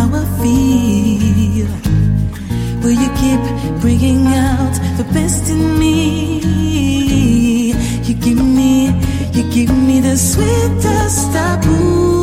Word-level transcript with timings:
How 0.00 0.08
I 0.14 0.24
feel, 0.40 1.68
will 2.82 2.96
you 2.98 3.10
keep 3.20 3.40
bringing 3.80 4.26
out 4.28 4.74
the 4.96 5.04
best 5.12 5.50
in 5.50 5.78
me? 5.78 6.38
You 8.04 8.14
give 8.14 8.42
me, 8.42 8.88
you 9.32 9.48
give 9.50 9.70
me 9.70 10.00
the 10.00 10.16
sweetest 10.16 11.32
taboo. 11.32 12.18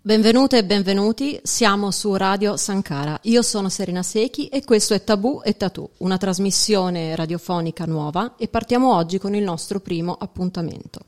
Benvenute 0.00 0.58
e 0.58 0.64
benvenuti, 0.64 1.38
siamo 1.42 1.90
su 1.90 2.14
Radio 2.14 2.56
Sankara. 2.56 3.18
Io 3.22 3.42
sono 3.42 3.68
Serena 3.68 4.04
Secchi 4.04 4.46
e 4.46 4.64
questo 4.64 4.94
è 4.94 5.02
Tabù 5.02 5.40
e 5.44 5.56
Tatù, 5.56 5.88
una 5.98 6.16
trasmissione 6.16 7.16
radiofonica 7.16 7.86
nuova 7.86 8.34
e 8.36 8.46
partiamo 8.46 8.94
oggi 8.94 9.18
con 9.18 9.34
il 9.34 9.42
nostro 9.42 9.80
primo 9.80 10.16
appuntamento. 10.18 11.00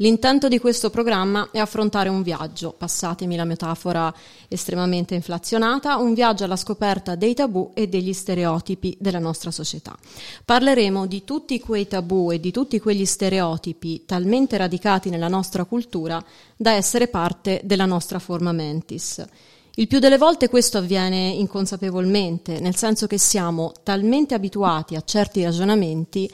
L'intento 0.00 0.46
di 0.46 0.60
questo 0.60 0.90
programma 0.90 1.48
è 1.50 1.58
affrontare 1.58 2.08
un 2.08 2.22
viaggio, 2.22 2.72
passatemi 2.76 3.34
la 3.34 3.44
metafora 3.44 4.14
estremamente 4.46 5.16
inflazionata, 5.16 5.96
un 5.96 6.14
viaggio 6.14 6.44
alla 6.44 6.54
scoperta 6.54 7.16
dei 7.16 7.34
tabù 7.34 7.72
e 7.74 7.88
degli 7.88 8.12
stereotipi 8.12 8.96
della 9.00 9.18
nostra 9.18 9.50
società. 9.50 9.96
Parleremo 10.44 11.06
di 11.06 11.24
tutti 11.24 11.58
quei 11.58 11.88
tabù 11.88 12.30
e 12.30 12.38
di 12.38 12.52
tutti 12.52 12.78
quegli 12.78 13.04
stereotipi 13.04 14.04
talmente 14.06 14.56
radicati 14.56 15.10
nella 15.10 15.26
nostra 15.26 15.64
cultura 15.64 16.24
da 16.56 16.72
essere 16.72 17.08
parte 17.08 17.60
della 17.64 17.86
nostra 17.86 18.20
forma 18.20 18.52
mentis. 18.52 19.24
Il 19.78 19.86
più 19.86 20.00
delle 20.00 20.18
volte 20.18 20.48
questo 20.48 20.78
avviene 20.78 21.28
inconsapevolmente, 21.28 22.58
nel 22.58 22.74
senso 22.74 23.06
che 23.06 23.16
siamo 23.16 23.72
talmente 23.84 24.34
abituati 24.34 24.96
a 24.96 25.02
certi 25.04 25.44
ragionamenti 25.44 26.28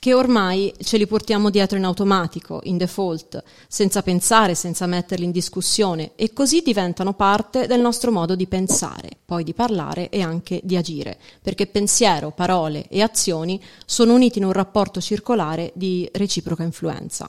che 0.00 0.14
ormai 0.14 0.72
ce 0.82 0.96
li 0.96 1.06
portiamo 1.06 1.50
dietro 1.50 1.76
in 1.76 1.84
automatico, 1.84 2.60
in 2.64 2.78
default, 2.78 3.40
senza 3.68 4.02
pensare, 4.02 4.54
senza 4.54 4.86
metterli 4.86 5.26
in 5.26 5.30
discussione 5.30 6.12
e 6.16 6.32
così 6.32 6.62
diventano 6.62 7.12
parte 7.12 7.66
del 7.66 7.82
nostro 7.82 8.10
modo 8.10 8.34
di 8.34 8.46
pensare, 8.46 9.10
poi 9.22 9.44
di 9.44 9.52
parlare 9.52 10.08
e 10.08 10.22
anche 10.22 10.60
di 10.64 10.74
agire, 10.74 11.18
perché 11.42 11.66
pensiero, 11.66 12.30
parole 12.30 12.86
e 12.88 13.02
azioni 13.02 13.62
sono 13.84 14.14
uniti 14.14 14.38
in 14.38 14.46
un 14.46 14.52
rapporto 14.52 15.02
circolare 15.02 15.70
di 15.74 16.08
reciproca 16.14 16.62
influenza. 16.62 17.28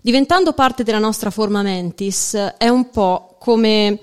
Diventando 0.00 0.54
parte 0.54 0.84
della 0.84 0.98
nostra 0.98 1.30
forma 1.30 1.60
mentis 1.60 2.34
è 2.56 2.68
un 2.68 2.88
po' 2.88 3.36
come 3.38 4.00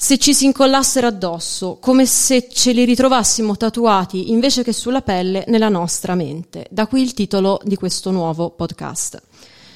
se 0.00 0.16
ci 0.16 0.32
si 0.32 0.44
incollassero 0.44 1.08
addosso, 1.08 1.78
come 1.80 2.06
se 2.06 2.48
ce 2.48 2.70
li 2.70 2.84
ritrovassimo 2.84 3.56
tatuati 3.56 4.30
invece 4.30 4.62
che 4.62 4.72
sulla 4.72 5.02
pelle 5.02 5.42
nella 5.48 5.68
nostra 5.68 6.14
mente. 6.14 6.68
Da 6.70 6.86
qui 6.86 7.02
il 7.02 7.14
titolo 7.14 7.60
di 7.64 7.74
questo 7.74 8.12
nuovo 8.12 8.50
podcast. 8.50 9.20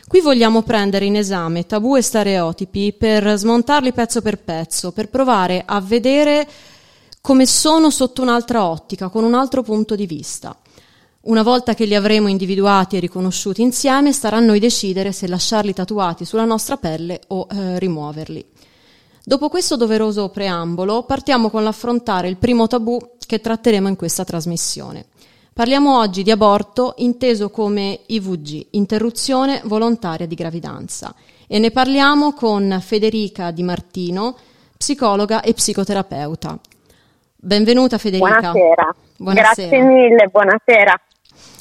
Qui 0.07 0.21
vogliamo 0.21 0.63
prendere 0.63 1.07
in 1.07 1.17
esame 1.17 1.67
tabù 1.67 1.97
e 1.97 2.03
stereotipi 2.03 2.93
per 2.93 3.37
smontarli 3.37 3.93
pezzo 3.93 4.23
per 4.23 4.39
pezzo, 4.39 4.93
per 4.93 5.09
provare 5.09 5.65
a 5.67 5.81
vedere 5.81 6.49
come 7.21 7.45
sono 7.45 7.91
sotto 7.91 8.23
un'altra 8.23 8.65
ottica, 8.65 9.09
con 9.09 9.25
un 9.25 9.35
altro 9.35 9.65
punto 9.65 9.97
di 9.97 10.07
vista. 10.07 10.57
Una 11.23 11.43
volta 11.43 11.75
che 11.75 11.85
li 11.85 11.97
avremo 11.97 12.29
individuati 12.29 12.97
e 12.97 13.01
riconosciuti 13.01 13.61
insieme, 13.61 14.13
starà 14.13 14.37
a 14.37 14.41
noi 14.41 14.61
decidere 14.61 15.11
se 15.11 15.27
lasciarli 15.27 15.73
tatuati 15.75 16.25
sulla 16.25 16.45
nostra 16.45 16.77
pelle 16.77 17.23
o 17.29 17.49
eh, 17.51 17.81
rimuoverli. 17.81 18.47
Dopo 19.25 19.49
questo 19.49 19.77
doveroso 19.77 20.31
preambolo, 20.31 21.05
partiamo 21.05 21.49
con 21.49 21.63
l'affrontare 21.63 22.27
il 22.27 22.39
primo 22.39 22.67
tabù 22.67 22.99
che 23.25 23.41
tratteremo 23.41 23.87
in 23.87 23.95
questa 23.95 24.25
trasmissione. 24.25 25.07
Parliamo 25.55 25.99
oggi 25.99 26.25
di 26.25 26.33
aborto 26.33 26.95
inteso 26.97 27.49
come 27.49 28.01
IVG, 28.07 28.69
interruzione 28.71 29.61
volontaria 29.65 30.27
di 30.27 30.35
gravidanza, 30.35 31.15
e 31.47 31.61
ne 31.61 31.71
parliamo 31.71 32.33
con 32.33 32.79
Federica 32.81 33.53
Di 33.53 33.63
Martino, 33.63 34.37
psicologa 34.77 35.41
e 35.43 35.53
psicoterapeuta. 35.53 36.59
Benvenuta 37.37 37.99
Federica. 37.99 38.51
Buonasera. 38.51 38.95
Buonasera. 39.19 39.69
Grazie 39.69 39.83
mille, 39.83 40.29
buonasera. 40.33 41.01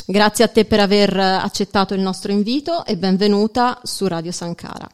Grazie 0.07 0.45
a 0.45 0.47
te 0.47 0.65
per 0.65 0.79
aver 0.79 1.15
accettato 1.15 1.93
il 1.93 2.01
nostro 2.01 2.31
invito 2.31 2.85
e 2.85 2.97
benvenuta 2.97 3.79
su 3.83 4.07
Radio 4.07 4.31
Sankara. 4.31 4.87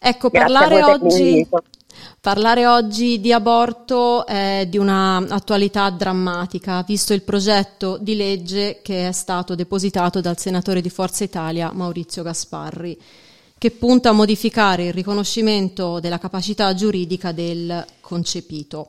Ecco, 0.00 0.30
Grazie 0.30 0.52
parlare 0.52 0.82
oggi. 0.82 1.46
Parlare 2.20 2.66
oggi 2.66 3.20
di 3.20 3.32
aborto 3.32 4.26
è 4.26 4.66
di 4.68 4.78
una 4.78 5.16
attualità 5.16 5.90
drammatica, 5.90 6.82
visto 6.86 7.12
il 7.12 7.22
progetto 7.22 7.98
di 8.00 8.16
legge 8.16 8.80
che 8.82 9.08
è 9.08 9.12
stato 9.12 9.54
depositato 9.54 10.20
dal 10.20 10.38
senatore 10.38 10.80
di 10.80 10.90
Forza 10.90 11.24
Italia 11.24 11.72
Maurizio 11.72 12.22
Gasparri, 12.22 12.98
che 13.58 13.70
punta 13.70 14.08
a 14.08 14.12
modificare 14.12 14.86
il 14.86 14.92
riconoscimento 14.92 16.00
della 16.00 16.18
capacità 16.18 16.74
giuridica 16.74 17.32
del 17.32 17.84
concepito. 18.00 18.88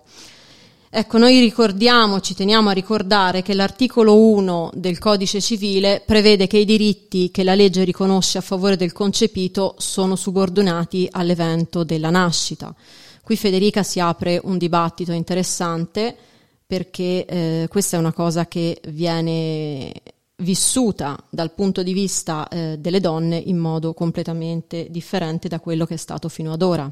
Ecco, 0.96 1.18
noi 1.18 1.40
ricordiamo, 1.40 2.22
ci 2.22 2.36
teniamo 2.36 2.70
a 2.70 2.74
ricordare 2.74 3.42
che 3.42 3.56
l'articolo 3.56 4.16
1 4.16 4.70
del 4.76 5.00
codice 5.00 5.42
civile 5.42 6.04
prevede 6.06 6.46
che 6.46 6.60
i 6.60 6.66
diritti 6.66 7.32
che 7.32 7.44
la 7.44 7.56
legge 7.56 7.84
riconosce 7.84 8.38
a 8.38 8.42
favore 8.42 8.78
del 8.78 8.92
concepito 8.92 9.74
sono 9.80 10.16
subordinati 10.16 11.08
all'evento 11.10 11.84
della 11.84 12.12
nascita. 12.12 12.76
Qui 13.24 13.38
Federica 13.38 13.84
si 13.84 14.02
apre 14.02 14.38
un 14.44 14.58
dibattito 14.58 15.14
interessante 15.14 16.14
perché 16.68 17.26
eh, 17.26 17.68
questa 17.70 17.96
è 17.96 18.00
una 18.00 18.12
cosa 18.12 18.48
che 18.48 18.82
viene 18.90 19.94
vissuta 20.38 21.16
dal 21.30 21.52
punto 21.52 21.84
di 21.84 21.94
vista 21.94 22.46
eh, 22.50 22.76
delle 22.80 23.00
donne 23.00 23.38
in 23.38 23.58
modo 23.58 23.94
completamente 23.94 24.88
differente 24.90 25.48
da 25.48 25.62
quello 25.62 25.86
che 25.86 25.94
è 25.94 25.98
stato 25.98 26.28
fino 26.28 26.52
ad 26.52 26.62
ora. 26.62 26.92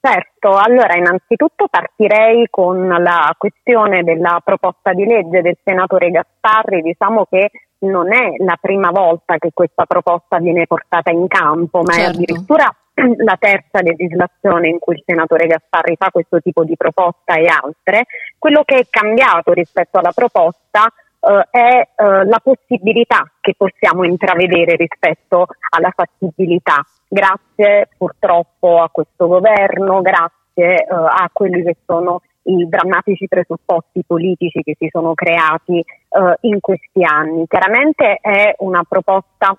Certo, 0.00 0.56
allora 0.56 0.96
innanzitutto 0.96 1.66
partirei 1.68 2.46
con 2.48 2.88
la 2.88 3.34
questione 3.36 4.02
della 4.02 4.40
proposta 4.42 4.94
di 4.94 5.04
legge 5.04 5.42
del 5.42 5.58
senatore 5.62 6.10
Gasparri, 6.10 6.80
diciamo 6.80 7.26
che 7.28 7.50
non 7.80 8.14
è 8.14 8.36
la 8.38 8.56
prima 8.58 8.90
volta 8.90 9.36
che 9.36 9.50
questa 9.52 9.84
proposta 9.84 10.38
viene 10.38 10.66
portata 10.66 11.10
in 11.10 11.26
campo, 11.26 11.82
ma 11.82 11.92
è 11.92 11.96
Certo. 11.96 12.16
addirittura 12.16 12.74
la 12.94 13.36
terza 13.38 13.80
legislazione 13.80 14.68
in 14.68 14.78
cui 14.78 14.94
il 14.94 15.02
senatore 15.04 15.46
Gasparri 15.46 15.96
fa 15.96 16.10
questo 16.10 16.40
tipo 16.40 16.64
di 16.64 16.76
proposta 16.76 17.34
e 17.34 17.46
altre. 17.46 18.06
Quello 18.38 18.62
che 18.64 18.76
è 18.76 18.86
cambiato 18.88 19.52
rispetto 19.52 19.98
alla 19.98 20.12
proposta 20.12 20.86
eh, 21.20 21.46
è 21.50 21.88
eh, 21.96 22.24
la 22.24 22.40
possibilità 22.42 23.30
che 23.40 23.54
possiamo 23.56 24.04
intravedere 24.04 24.76
rispetto 24.76 25.46
alla 25.70 25.92
fattibilità, 25.94 26.84
grazie 27.08 27.88
purtroppo 27.96 28.80
a 28.80 28.88
questo 28.90 29.26
governo, 29.26 30.00
grazie 30.00 30.84
eh, 30.84 30.86
a 30.88 31.28
quelli 31.32 31.62
che 31.62 31.76
sono 31.84 32.20
i 32.46 32.68
drammatici 32.68 33.26
presupposti 33.26 34.04
politici 34.06 34.62
che 34.62 34.76
si 34.78 34.88
sono 34.90 35.14
creati 35.14 35.78
eh, 35.78 36.36
in 36.42 36.60
questi 36.60 37.02
anni. 37.02 37.46
Chiaramente 37.46 38.18
è 38.20 38.54
una 38.58 38.84
proposta 38.86 39.56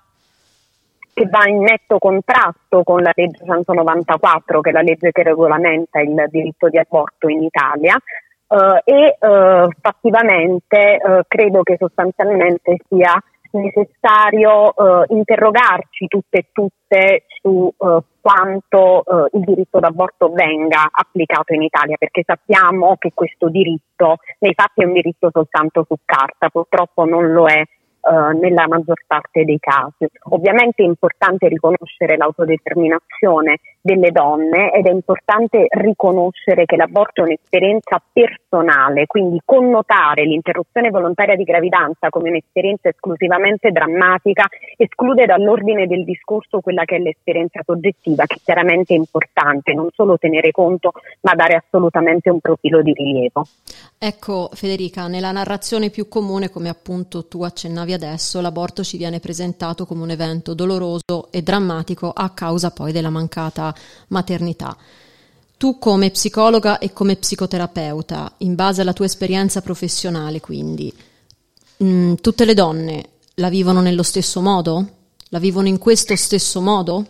che 1.16 1.26
va 1.30 1.48
in 1.48 1.62
netto 1.62 1.96
contrasto 1.98 2.82
con 2.82 3.00
la 3.00 3.10
legge 3.14 3.42
194, 3.42 4.60
che 4.60 4.68
è 4.68 4.72
la 4.74 4.82
legge 4.82 5.12
che 5.12 5.22
regolamenta 5.22 5.98
il 6.00 6.26
diritto 6.28 6.68
di 6.68 6.76
aborto 6.76 7.28
in 7.28 7.42
Italia, 7.42 7.96
eh, 7.96 8.82
e 8.84 9.16
eh, 9.18 9.68
fattivamente 9.80 10.76
eh, 10.76 11.22
credo 11.26 11.62
che 11.62 11.76
sostanzialmente 11.78 12.76
sia 12.86 13.18
necessario 13.52 14.74
eh, 14.76 15.06
interrogarci 15.14 16.06
tutte 16.06 16.36
e 16.36 16.46
tutte 16.52 17.24
su 17.40 17.72
eh, 17.74 17.98
quanto 18.20 19.02
eh, 19.06 19.38
il 19.38 19.44
diritto 19.44 19.78
d'aborto 19.78 20.30
venga 20.32 20.86
applicato 20.90 21.54
in 21.54 21.62
Italia, 21.62 21.96
perché 21.96 22.24
sappiamo 22.26 22.96
che 22.98 23.12
questo 23.14 23.48
diritto 23.48 24.18
nei 24.40 24.52
fatti 24.52 24.82
è 24.82 24.84
un 24.84 24.92
diritto 24.92 25.30
soltanto 25.32 25.86
su 25.88 25.96
carta, 26.04 26.50
purtroppo 26.50 27.06
non 27.06 27.32
lo 27.32 27.46
è 27.46 27.62
eh, 28.08 28.38
nella 28.38 28.68
maggior 28.68 29.02
parte 29.06 29.44
dei 29.44 29.58
casi. 29.58 30.06
Ovviamente 30.30 30.82
è 30.82 30.86
importante 30.86 31.48
riconoscere 31.48 32.16
l'autodeterminazione 32.16 33.58
delle 33.86 34.10
donne 34.10 34.72
ed 34.72 34.86
è 34.86 34.90
importante 34.90 35.66
riconoscere 35.70 36.64
che 36.64 36.76
l'aborto 36.76 37.22
è 37.22 37.24
un'esperienza 37.24 38.02
personale, 38.12 39.06
quindi 39.06 39.40
connotare 39.44 40.24
l'interruzione 40.24 40.90
volontaria 40.90 41.36
di 41.36 41.44
gravidanza 41.44 42.08
come 42.10 42.30
un'esperienza 42.30 42.88
esclusivamente 42.88 43.70
drammatica 43.70 44.46
esclude 44.76 45.24
dall'ordine 45.24 45.86
del 45.86 46.04
discorso 46.04 46.60
quella 46.60 46.84
che 46.84 46.96
è 46.96 46.98
l'esperienza 46.98 47.60
soggettiva, 47.64 48.26
che 48.26 48.40
chiaramente 48.42 48.92
è 48.92 48.96
importante 48.96 49.72
non 49.72 49.88
solo 49.94 50.18
tenere 50.18 50.50
conto, 50.50 50.90
ma 51.20 51.34
dare 51.34 51.54
assolutamente 51.54 52.28
un 52.28 52.40
profilo 52.40 52.82
di 52.82 52.92
rilievo. 52.92 53.46
Ecco 53.98 54.50
Federica, 54.52 55.06
nella 55.06 55.30
narrazione 55.30 55.90
più 55.90 56.08
comune, 56.08 56.50
come 56.50 56.68
appunto 56.68 57.28
tu 57.28 57.44
accennavi 57.44 57.92
adesso, 57.92 58.40
l'aborto 58.40 58.82
ci 58.82 58.96
viene 58.96 59.20
presentato 59.20 59.86
come 59.86 60.02
un 60.02 60.10
evento 60.10 60.54
doloroso 60.54 61.28
e 61.30 61.42
drammatico 61.42 62.10
a 62.12 62.30
causa 62.30 62.72
poi 62.72 62.90
della 62.90 63.10
mancata 63.10 63.74
maternità. 64.08 64.76
Tu 65.56 65.78
come 65.78 66.10
psicologa 66.10 66.78
e 66.78 66.92
come 66.92 67.16
psicoterapeuta, 67.16 68.34
in 68.38 68.54
base 68.54 68.82
alla 68.82 68.92
tua 68.92 69.06
esperienza 69.06 69.62
professionale 69.62 70.40
quindi, 70.40 70.92
mh, 71.78 71.86
mm, 71.86 72.14
tutte 72.14 72.44
le 72.44 72.54
donne 72.54 73.04
la 73.36 73.48
vivono 73.48 73.80
nello 73.80 74.02
stesso 74.02 74.40
modo? 74.40 74.84
La 75.30 75.38
vivono 75.38 75.68
in 75.68 75.78
questo 75.78 76.14
stesso 76.16 76.60
modo? 76.60 77.04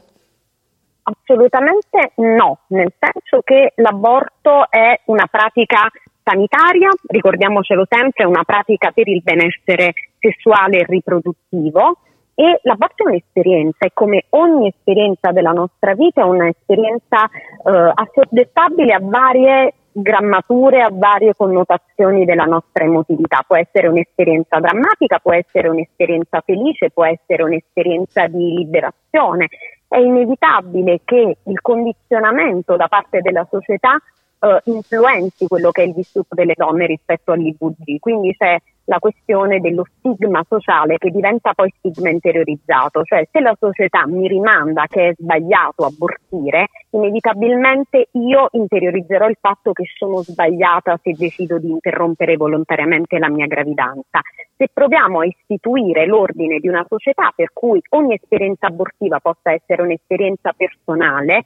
Assolutamente 1.02 2.12
no, 2.16 2.60
nel 2.68 2.92
senso 2.98 3.42
che 3.44 3.72
l'aborto 3.76 4.68
è 4.70 5.00
una 5.06 5.26
pratica 5.30 5.88
sanitaria, 6.24 6.88
ricordiamocelo 7.06 7.86
sempre, 7.88 8.24
è 8.24 8.26
una 8.26 8.42
pratica 8.42 8.90
per 8.90 9.06
il 9.06 9.22
benessere 9.22 9.92
sessuale 10.18 10.78
e 10.78 10.84
riproduttivo 10.88 11.98
e 12.38 12.60
l'aborto 12.64 13.04
è 13.04 13.08
un'esperienza 13.08 13.86
e 13.86 13.90
come 13.94 14.26
ogni 14.30 14.68
esperienza 14.68 15.32
della 15.32 15.52
nostra 15.52 15.94
vita 15.94 16.20
è 16.20 16.24
un'esperienza 16.24 17.24
eh, 17.24 17.92
assoggettabile 17.94 18.92
a 18.92 19.00
varie 19.02 19.74
grammature, 19.90 20.82
a 20.82 20.90
varie 20.92 21.34
connotazioni 21.34 22.26
della 22.26 22.44
nostra 22.44 22.84
emotività. 22.84 23.42
Può 23.46 23.56
essere 23.56 23.88
un'esperienza 23.88 24.60
drammatica, 24.60 25.18
può 25.18 25.32
essere 25.32 25.68
un'esperienza 25.68 26.42
felice, 26.44 26.90
può 26.90 27.06
essere 27.06 27.42
un'esperienza 27.42 28.26
di 28.26 28.54
liberazione. 28.54 29.48
È 29.88 29.96
inevitabile 29.96 31.00
che 31.04 31.38
il 31.42 31.60
condizionamento 31.62 32.76
da 32.76 32.88
parte 32.88 33.22
della 33.22 33.46
società 33.50 33.96
eh, 34.40 34.60
influenzi 34.64 35.46
quello 35.46 35.70
che 35.70 35.84
è 35.84 35.86
il 35.86 35.94
vissuto 35.94 36.34
delle 36.34 36.54
donne 36.54 36.84
rispetto 36.84 37.32
all'IVG. 37.32 37.98
Quindi 37.98 38.36
c'è 38.36 38.58
la 38.86 38.98
questione 38.98 39.60
dello 39.60 39.84
stigma 39.98 40.44
sociale 40.48 40.96
che 40.98 41.10
diventa 41.10 41.52
poi 41.54 41.72
stigma 41.78 42.10
interiorizzato, 42.10 43.02
cioè 43.04 43.26
se 43.30 43.40
la 43.40 43.54
società 43.58 44.06
mi 44.06 44.26
rimanda 44.28 44.86
che 44.88 45.08
è 45.08 45.14
sbagliato 45.16 45.84
abortire, 45.84 46.68
inevitabilmente 46.90 48.08
io 48.12 48.48
interiorizzerò 48.52 49.28
il 49.28 49.36
fatto 49.40 49.72
che 49.72 49.84
sono 49.96 50.22
sbagliata 50.22 50.98
se 51.02 51.12
decido 51.12 51.58
di 51.58 51.70
interrompere 51.70 52.36
volontariamente 52.36 53.18
la 53.18 53.28
mia 53.28 53.46
gravidanza. 53.46 54.20
Se 54.56 54.68
proviamo 54.72 55.20
a 55.20 55.26
istituire 55.26 56.06
l'ordine 56.06 56.58
di 56.58 56.68
una 56.68 56.84
società 56.88 57.32
per 57.34 57.50
cui 57.52 57.80
ogni 57.90 58.14
esperienza 58.14 58.68
abortiva 58.68 59.20
possa 59.20 59.52
essere 59.52 59.82
un'esperienza 59.82 60.52
personale, 60.56 61.42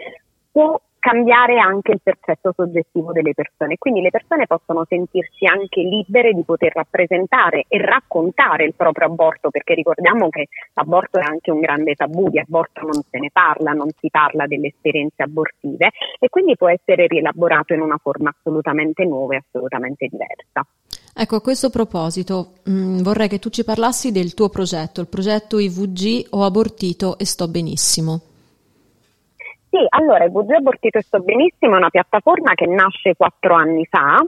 può 0.53 0.79
cambiare 1.00 1.58
anche 1.58 1.93
il 1.93 2.00
percesso 2.02 2.52
soggettivo 2.55 3.11
delle 3.11 3.35
persone. 3.35 3.76
Quindi 3.79 4.02
le 4.02 4.11
persone 4.11 4.47
possono 4.47 4.85
sentirsi 4.88 5.47
anche 5.47 5.81
libere 5.81 6.32
di 6.32 6.44
poter 6.44 6.73
rappresentare 6.75 7.64
e 7.67 7.85
raccontare 7.85 8.64
il 8.64 8.75
proprio 8.75 9.08
aborto, 9.08 9.50
perché 9.50 9.75
ricordiamo 9.75 10.29
che 10.29 10.47
l'aborto 10.75 11.19
è 11.19 11.25
anche 11.25 11.50
un 11.50 11.61
grande 11.61 11.94
tabù, 11.94 12.29
di 12.29 12.38
aborto 12.38 12.82
non 12.82 13.02
se 13.11 13.19
ne 13.19 13.31
parla, 13.32 13.73
non 13.73 13.88
si 13.99 14.08
parla 14.11 14.47
delle 14.47 14.69
esperienze 14.69 15.23
abortive 15.23 15.91
e 16.19 16.29
quindi 16.29 16.55
può 16.56 16.69
essere 16.69 17.06
rielaborato 17.06 17.73
in 17.73 17.81
una 17.81 17.99
forma 18.00 18.32
assolutamente 18.37 19.05
nuova 19.05 19.35
e 19.35 19.43
assolutamente 19.49 20.06
diversa. 20.06 20.64
Ecco, 21.12 21.37
a 21.37 21.41
questo 21.41 21.70
proposito 21.70 22.52
mh, 22.64 22.73
mm, 22.73 22.99
vorrei 23.00 23.29
che 23.29 23.38
tu 23.38 23.49
ci 23.49 23.64
parlassi 23.64 24.12
del 24.12 24.35
tuo 24.35 24.49
progetto, 24.49 25.00
il 25.00 25.08
progetto 25.08 25.58
IVG 25.58 26.29
Ho 26.31 26.44
abortito 26.44 27.19
e 27.19 27.25
sto 27.25 27.49
benissimo. 27.49 28.30
Sì, 29.71 29.87
allora 29.89 30.25
il 30.25 30.33
VG 30.33 30.51
Abortito 30.51 30.99
e 30.99 31.03
Sto 31.03 31.21
Benissimo 31.21 31.75
è 31.75 31.79
una 31.79 31.91
piattaforma 31.91 32.55
che 32.55 32.67
nasce 32.67 33.15
quattro 33.15 33.55
anni 33.55 33.87
fa 33.87 34.21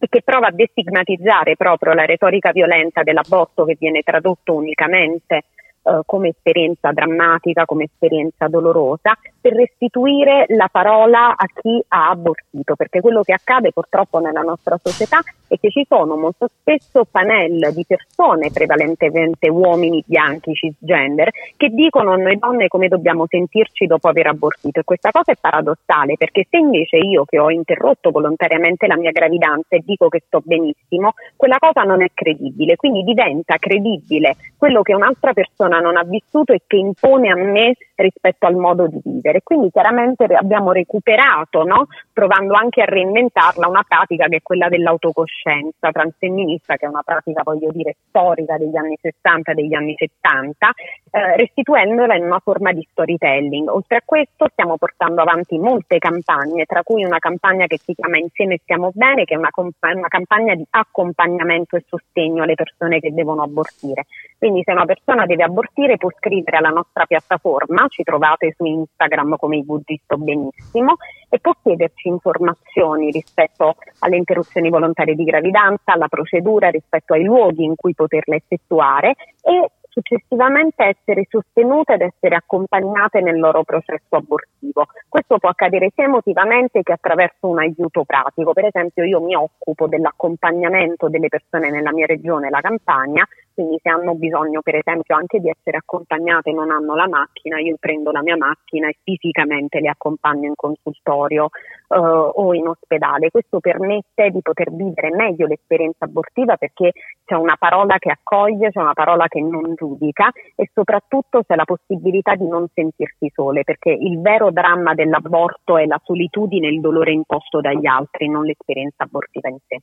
e 0.00 0.08
che 0.08 0.22
prova 0.22 0.48
a 0.48 0.52
destigmatizzare 0.52 1.54
proprio 1.54 1.92
la 1.92 2.04
retorica 2.04 2.50
violenta 2.50 3.04
dell'aborto 3.04 3.64
che 3.64 3.76
viene 3.78 4.02
tradotto 4.02 4.54
unicamente 4.54 5.44
eh, 5.88 6.00
come 6.04 6.28
esperienza 6.28 6.92
drammatica, 6.92 7.64
come 7.64 7.84
esperienza 7.84 8.46
dolorosa, 8.46 9.16
per 9.40 9.54
restituire 9.54 10.44
la 10.48 10.68
parola 10.70 11.34
a 11.34 11.46
chi 11.46 11.82
ha 11.88 12.10
abortito, 12.10 12.74
perché 12.76 13.00
quello 13.00 13.22
che 13.22 13.32
accade 13.32 13.72
purtroppo 13.72 14.18
nella 14.18 14.42
nostra 14.42 14.78
società 14.82 15.20
è 15.46 15.58
che 15.58 15.70
ci 15.70 15.86
sono 15.88 16.16
molto 16.16 16.50
spesso 16.60 17.06
panel 17.10 17.72
di 17.72 17.84
persone, 17.86 18.50
prevalentemente 18.52 19.48
uomini 19.48 20.04
bianchi 20.06 20.52
cisgender, 20.52 21.30
che 21.56 21.68
dicono 21.70 22.12
a 22.12 22.16
noi 22.16 22.36
donne 22.38 22.68
come 22.68 22.88
dobbiamo 22.88 23.24
sentirci 23.26 23.86
dopo 23.86 24.08
aver 24.08 24.26
abortito. 24.26 24.80
E 24.80 24.84
questa 24.84 25.10
cosa 25.10 25.32
è 25.32 25.36
paradossale 25.40 26.16
perché 26.18 26.46
se 26.50 26.58
invece 26.58 26.98
io 26.98 27.24
che 27.24 27.38
ho 27.38 27.50
interrotto 27.50 28.10
volontariamente 28.10 28.86
la 28.86 28.96
mia 28.96 29.12
gravidanza 29.12 29.76
e 29.76 29.82
dico 29.84 30.08
che 30.08 30.22
sto 30.26 30.42
benissimo, 30.44 31.14
quella 31.36 31.56
cosa 31.58 31.82
non 31.82 32.02
è 32.02 32.08
credibile, 32.12 32.76
quindi 32.76 33.02
diventa 33.02 33.56
credibile 33.56 34.36
quello 34.58 34.82
che 34.82 34.94
un'altra 34.94 35.32
persona 35.32 35.77
non 35.80 35.96
ha 35.96 36.04
vissuto 36.04 36.52
e 36.52 36.62
che 36.66 36.76
impone 36.76 37.30
a 37.30 37.36
me 37.36 37.74
rispetto 38.02 38.46
al 38.46 38.54
modo 38.54 38.86
di 38.86 39.00
vivere. 39.02 39.42
Quindi 39.42 39.70
chiaramente 39.70 40.24
abbiamo 40.24 40.72
recuperato, 40.72 41.64
no? 41.64 41.86
provando 42.12 42.54
anche 42.54 42.82
a 42.82 42.84
reinventarla, 42.84 43.66
una 43.66 43.84
pratica 43.86 44.26
che 44.26 44.36
è 44.36 44.42
quella 44.42 44.68
dell'autocoscienza 44.68 45.90
transfemminista, 45.90 46.76
che 46.76 46.86
è 46.86 46.88
una 46.88 47.02
pratica, 47.02 47.42
voglio 47.44 47.70
dire, 47.72 47.96
storica 48.08 48.56
degli 48.56 48.76
anni 48.76 48.96
60 49.00 49.52
e 49.52 49.54
degli 49.54 49.74
anni 49.74 49.94
70, 49.96 50.72
eh, 51.10 51.36
restituendola 51.36 52.14
in 52.14 52.24
una 52.24 52.40
forma 52.40 52.72
di 52.72 52.86
storytelling. 52.90 53.68
Oltre 53.68 53.96
a 53.96 54.02
questo 54.04 54.48
stiamo 54.52 54.76
portando 54.76 55.20
avanti 55.20 55.58
molte 55.58 55.98
campagne, 55.98 56.64
tra 56.64 56.82
cui 56.82 57.04
una 57.04 57.18
campagna 57.18 57.66
che 57.66 57.78
si 57.78 57.94
chiama 57.94 58.18
Insieme 58.18 58.58
stiamo 58.62 58.90
bene, 58.94 59.24
che 59.24 59.34
è 59.34 59.36
una, 59.36 59.50
comp- 59.50 59.76
una 59.82 60.08
campagna 60.08 60.54
di 60.54 60.64
accompagnamento 60.70 61.76
e 61.76 61.84
sostegno 61.86 62.42
alle 62.42 62.54
persone 62.54 63.00
che 63.00 63.12
devono 63.12 63.42
abortire. 63.42 64.06
Quindi 64.38 64.62
se 64.64 64.70
una 64.70 64.84
persona 64.84 65.26
deve 65.26 65.42
abortire 65.42 65.96
può 65.96 66.10
scrivere 66.16 66.58
alla 66.58 66.68
nostra 66.68 67.06
piattaforma 67.06 67.86
ci 67.88 68.04
trovate 68.04 68.54
su 68.56 68.64
Instagram 68.64 69.36
come 69.36 69.56
i 69.56 69.64
Buddhisto 69.64 70.16
benissimo 70.16 70.94
e 71.28 71.40
può 71.40 71.52
chiederci 71.60 72.06
informazioni 72.06 73.10
rispetto 73.10 73.74
alle 73.98 74.16
interruzioni 74.16 74.70
volontarie 74.70 75.16
di 75.16 75.24
gravidanza, 75.24 75.92
alla 75.92 76.06
procedura, 76.06 76.68
rispetto 76.68 77.14
ai 77.14 77.24
luoghi 77.24 77.64
in 77.64 77.74
cui 77.74 77.94
poterla 77.94 78.36
effettuare 78.36 79.16
e 79.42 79.70
successivamente 79.98 80.84
essere 80.84 81.26
sostenute 81.28 81.94
ed 81.94 82.02
essere 82.02 82.36
accompagnate 82.36 83.20
nel 83.20 83.38
loro 83.38 83.64
processo 83.64 84.14
abortivo. 84.14 84.86
Questo 85.08 85.38
può 85.38 85.48
accadere 85.48 85.90
sia 85.94 86.04
emotivamente 86.04 86.82
che 86.82 86.92
attraverso 86.92 87.48
un 87.48 87.58
aiuto 87.58 88.04
pratico. 88.04 88.52
Per 88.52 88.66
esempio 88.66 89.02
io 89.04 89.20
mi 89.20 89.34
occupo 89.34 89.88
dell'accompagnamento 89.88 91.08
delle 91.08 91.28
persone 91.28 91.70
nella 91.70 91.92
mia 91.92 92.06
regione, 92.06 92.50
la 92.50 92.60
Campania, 92.60 93.26
quindi 93.58 93.80
se 93.82 93.88
hanno 93.88 94.14
bisogno 94.14 94.62
per 94.62 94.76
esempio 94.76 95.16
anche 95.16 95.40
di 95.40 95.48
essere 95.48 95.78
accompagnate 95.78 96.50
e 96.50 96.52
non 96.52 96.70
hanno 96.70 96.94
la 96.94 97.08
macchina, 97.08 97.58
io 97.58 97.74
prendo 97.80 98.12
la 98.12 98.22
mia 98.22 98.36
macchina 98.36 98.86
e 98.86 98.98
fisicamente 99.02 99.80
le 99.80 99.88
accompagno 99.88 100.46
in 100.46 100.54
consultorio 100.54 101.48
eh, 101.88 101.98
o 101.98 102.54
in 102.54 102.68
ospedale. 102.68 103.30
Questo 103.30 103.58
permette 103.58 104.30
di 104.30 104.40
poter 104.42 104.70
vivere 104.70 105.10
meglio 105.10 105.48
l'esperienza 105.48 106.04
abortiva 106.04 106.56
perché 106.56 106.92
c'è 107.24 107.34
una 107.34 107.56
parola 107.58 107.98
che 107.98 108.10
accoglie, 108.10 108.70
c'è 108.70 108.78
una 108.78 108.92
parola 108.92 109.26
che 109.26 109.40
non 109.40 109.74
giudica 109.74 110.30
e 110.54 110.70
soprattutto 110.72 111.42
c'è 111.42 111.56
la 111.56 111.64
possibilità 111.64 112.36
di 112.36 112.46
non 112.46 112.68
sentirsi 112.72 113.28
sole 113.34 113.64
perché 113.64 113.90
il 113.90 114.20
vero 114.20 114.52
dramma 114.52 114.94
dell'aborto 114.94 115.78
è 115.78 115.86
la 115.86 116.00
solitudine 116.04 116.68
e 116.68 116.74
il 116.74 116.80
dolore 116.80 117.10
imposto 117.10 117.60
dagli 117.60 117.86
altri, 117.86 118.28
non 118.28 118.44
l'esperienza 118.44 119.02
abortiva 119.02 119.48
in 119.48 119.58
sé. 119.66 119.80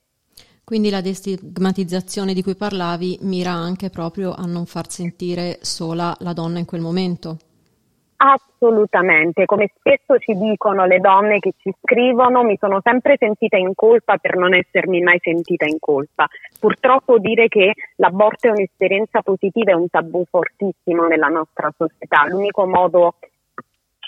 Quindi 0.66 0.90
la 0.90 1.02
destigmatizzazione 1.02 2.34
di 2.34 2.42
cui 2.42 2.56
parlavi 2.56 3.20
mira 3.22 3.52
anche 3.52 3.92
proprio 3.92 4.34
a 4.34 4.46
non 4.48 4.66
far 4.66 4.90
sentire 4.90 5.60
sola 5.62 6.16
la 6.22 6.34
donna 6.34 6.58
in 6.58 6.66
quel 6.66 6.82
momento. 6.82 7.38
Assolutamente, 8.18 9.46
come 9.46 9.70
spesso 9.78 10.18
ci 10.18 10.34
dicono 10.34 10.88
le 10.88 10.98
donne 10.98 11.38
che 11.38 11.54
ci 11.60 11.72
scrivono, 11.84 12.42
mi 12.42 12.58
sono 12.58 12.80
sempre 12.82 13.16
sentita 13.20 13.58
in 13.58 13.76
colpa 13.76 14.18
per 14.18 14.38
non 14.38 14.56
essermi 14.56 15.02
mai 15.02 15.20
sentita 15.22 15.66
in 15.66 15.78
colpa. 15.80 16.26
Purtroppo 16.60 17.20
dire 17.20 17.48
che 17.48 17.74
l'aborto 17.98 18.48
è 18.48 18.50
un'esperienza 18.50 19.22
positiva 19.22 19.72
è 19.72 19.76
un 19.76 19.88
tabù 19.88 20.26
fortissimo 20.28 21.06
nella 21.06 21.28
nostra 21.28 21.72
società. 21.78 22.26
L'unico 22.28 22.66
modo 22.66 23.16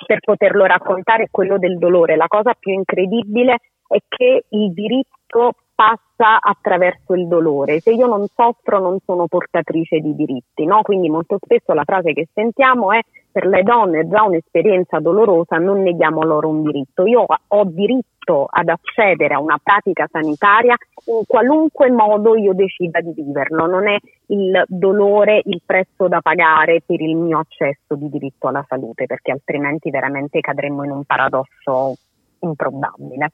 per 0.08 0.22
poterlo 0.22 0.66
raccontare 0.66 1.24
è 1.26 1.28
quello 1.30 1.60
del 1.60 1.78
dolore. 1.78 2.16
La 2.16 2.28
cosa 2.28 2.56
più 2.58 2.74
incredibile 2.74 3.60
è 3.88 4.00
che 4.08 4.46
il 4.50 4.74
diritto 4.74 5.54
passa 5.78 6.42
attraverso 6.42 7.14
il 7.14 7.28
dolore. 7.28 7.80
Se 7.82 7.92
io 7.92 8.08
non 8.08 8.26
soffro 8.34 8.80
non 8.80 8.98
sono 9.06 9.28
portatrice 9.28 10.00
di 10.00 10.16
diritti, 10.16 10.66
no? 10.66 10.82
Quindi 10.82 11.08
molto 11.08 11.38
spesso 11.40 11.74
la 11.74 11.84
frase 11.84 12.14
che 12.14 12.28
sentiamo 12.34 12.92
è 12.92 13.00
per 13.32 13.46
le 13.46 13.62
donne 13.62 14.00
è 14.00 14.08
già 14.08 14.24
un'esperienza 14.24 14.98
dolorosa, 14.98 15.58
non 15.58 15.84
neghiamo 15.84 16.24
loro 16.24 16.50
un 16.50 16.64
diritto. 16.64 17.06
Io 17.06 17.24
ho 17.24 17.64
diritto 17.66 18.48
ad 18.50 18.70
accedere 18.70 19.36
a 19.36 19.40
una 19.40 19.60
pratica 19.62 20.08
sanitaria 20.12 20.76
in 21.06 21.22
qualunque 21.28 21.92
modo 21.92 22.36
io 22.36 22.54
decida 22.54 23.00
di 23.00 23.14
viverlo, 23.14 23.68
non 23.68 23.88
è 23.88 23.98
il 24.30 24.64
dolore 24.66 25.42
il 25.46 25.62
prezzo 25.64 26.08
da 26.08 26.22
pagare 26.22 26.82
per 26.84 27.00
il 27.00 27.16
mio 27.16 27.38
accesso 27.38 27.94
di 27.94 28.10
diritto 28.10 28.48
alla 28.48 28.66
salute, 28.68 29.06
perché 29.06 29.32
altrimenti 29.32 29.92
veramente 29.92 30.40
cadremmo 30.40 30.84
in 30.84 30.90
un 30.90 31.04
paradosso 31.04 31.94
improbabile. 32.40 33.32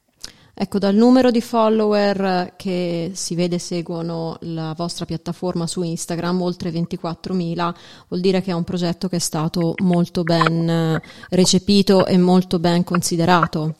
Ecco, 0.56 0.78
dal 0.78 0.94
numero 0.94 1.32
di 1.32 1.42
follower 1.42 2.54
che 2.56 3.12
si 3.16 3.34
vede 3.34 3.58
seguono 3.58 4.38
la 4.42 4.76
vostra 4.78 5.04
piattaforma 5.04 5.66
su 5.66 5.82
Instagram, 5.82 6.42
oltre 6.44 6.70
24.000, 6.70 7.74
vuol 8.08 8.22
dire 8.22 8.42
che 8.44 8.52
è 8.52 8.54
un 8.54 8.64
progetto 8.64 9.08
che 9.08 9.16
è 9.16 9.20
stato 9.20 9.74
molto 9.82 10.22
ben 10.22 10.70
eh, 10.70 11.02
recepito 11.30 12.06
e 12.06 12.20
molto 12.20 12.60
ben 12.60 12.84
considerato. 12.84 13.76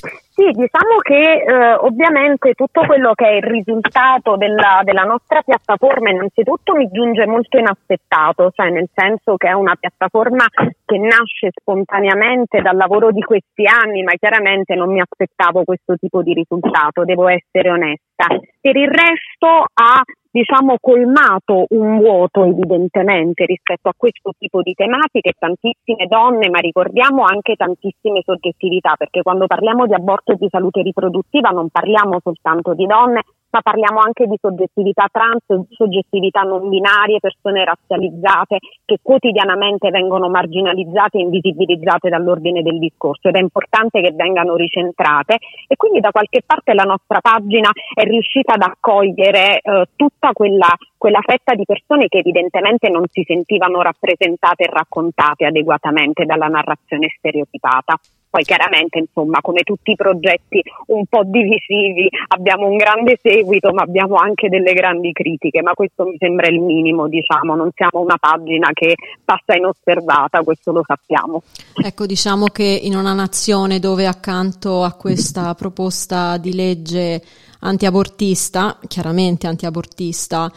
Sì, 0.00 0.50
diciamo 0.52 0.96
che 1.02 1.42
eh, 1.42 1.74
ovviamente 1.74 2.54
tutto 2.54 2.80
quello 2.86 3.12
che 3.12 3.26
è 3.26 3.34
il 3.34 3.42
risultato 3.42 4.36
della, 4.36 4.80
della, 4.84 5.02
nostra 5.02 5.42
piattaforma 5.42 6.08
innanzitutto 6.08 6.74
mi 6.74 6.88
giunge 6.90 7.26
molto 7.26 7.58
inaspettato, 7.58 8.50
cioè 8.54 8.70
nel 8.70 8.88
senso 8.94 9.36
che 9.36 9.48
è 9.48 9.52
una 9.52 9.74
piattaforma 9.78 10.46
che 10.48 10.96
nasce 10.96 11.50
spontaneamente 11.52 12.62
dal 12.62 12.76
lavoro 12.76 13.12
di 13.12 13.20
questi 13.20 13.66
anni, 13.66 14.02
ma 14.02 14.12
chiaramente 14.12 14.74
non 14.74 14.90
mi 14.90 15.02
aspettavo 15.02 15.64
questo 15.64 15.96
tipo 15.96 16.22
di 16.22 16.32
risultato, 16.32 17.04
devo 17.04 17.28
essere 17.28 17.70
onesta. 17.70 18.26
Per 18.60 18.76
il 18.76 18.88
resto 18.88 19.66
ha 19.74 20.02
diciamo 20.30 20.76
colmato 20.80 21.66
un 21.70 21.98
vuoto 21.98 22.44
evidentemente 22.44 23.44
rispetto 23.44 23.88
a 23.88 23.94
questo 23.96 24.32
tipo 24.38 24.62
di 24.62 24.74
tematiche, 24.74 25.32
tantissime 25.38 26.06
donne, 26.06 26.48
ma 26.48 26.60
ricordiamo 26.60 27.24
anche 27.24 27.56
tantissime 27.56 28.22
soggettività, 28.24 28.94
perché 28.96 29.22
quando 29.22 29.46
parliamo 29.46 29.86
di 29.86 29.94
aborto 29.94 30.32
e 30.32 30.36
di 30.36 30.48
salute 30.48 30.82
riproduttiva 30.82 31.50
non 31.50 31.68
parliamo 31.68 32.20
soltanto 32.22 32.74
di 32.74 32.86
donne, 32.86 33.22
ma 33.50 33.60
parliamo 33.62 34.00
anche 34.00 34.26
di 34.26 34.36
soggettività 34.40 35.08
trans, 35.10 35.42
soggettività 35.70 36.42
non 36.42 36.68
binarie, 36.68 37.20
persone 37.20 37.64
razzializzate 37.64 38.58
che 38.84 38.98
quotidianamente 39.02 39.90
vengono 39.90 40.28
marginalizzate 40.28 41.18
e 41.18 41.22
invisibilizzate 41.22 42.08
dall'ordine 42.08 42.62
del 42.62 42.78
discorso 42.78 43.28
ed 43.28 43.36
è 43.36 43.40
importante 43.40 44.00
che 44.00 44.12
vengano 44.12 44.56
ricentrate 44.56 45.38
e 45.66 45.76
quindi 45.76 46.00
da 46.00 46.10
qualche 46.10 46.42
parte 46.44 46.74
la 46.74 46.84
nostra 46.84 47.20
pagina 47.20 47.70
è 47.94 48.02
riuscita 48.02 48.54
ad 48.54 48.62
accogliere 48.62 49.60
eh, 49.60 49.84
tutta 49.96 50.32
quella, 50.32 50.68
quella 50.96 51.20
fetta 51.22 51.54
di 51.54 51.64
persone 51.64 52.08
che 52.08 52.18
evidentemente 52.18 52.88
non 52.88 53.04
si 53.10 53.24
sentivano 53.26 53.82
rappresentate 53.82 54.64
e 54.64 54.70
raccontate 54.70 55.46
adeguatamente 55.46 56.24
dalla 56.24 56.46
narrazione 56.46 57.08
stereotipata. 57.16 57.98
Poi 58.30 58.44
chiaramente, 58.44 58.98
insomma, 58.98 59.40
come 59.40 59.62
tutti 59.62 59.90
i 59.90 59.96
progetti 59.96 60.62
un 60.86 61.04
po' 61.06 61.24
divisivi, 61.24 62.08
abbiamo 62.28 62.68
un 62.68 62.76
grande 62.76 63.18
seguito, 63.20 63.72
ma 63.72 63.82
abbiamo 63.82 64.14
anche 64.14 64.48
delle 64.48 64.72
grandi 64.72 65.10
critiche, 65.10 65.60
ma 65.62 65.72
questo 65.74 66.04
mi 66.04 66.16
sembra 66.16 66.46
il 66.48 66.60
minimo, 66.60 67.08
diciamo, 67.08 67.56
non 67.56 67.70
siamo 67.74 68.04
una 68.04 68.16
pagina 68.18 68.70
che 68.72 68.94
passa 69.24 69.56
inosservata, 69.56 70.42
questo 70.42 70.70
lo 70.70 70.84
sappiamo. 70.86 71.42
Ecco, 71.74 72.06
diciamo 72.06 72.46
che 72.46 72.80
in 72.82 72.94
una 72.94 73.14
nazione 73.14 73.80
dove 73.80 74.06
accanto 74.06 74.84
a 74.84 74.94
questa 74.94 75.52
proposta 75.54 76.36
di 76.36 76.54
legge 76.54 77.20
antiabortista, 77.60 78.78
chiaramente 78.86 79.46
antiabortista, 79.46 80.50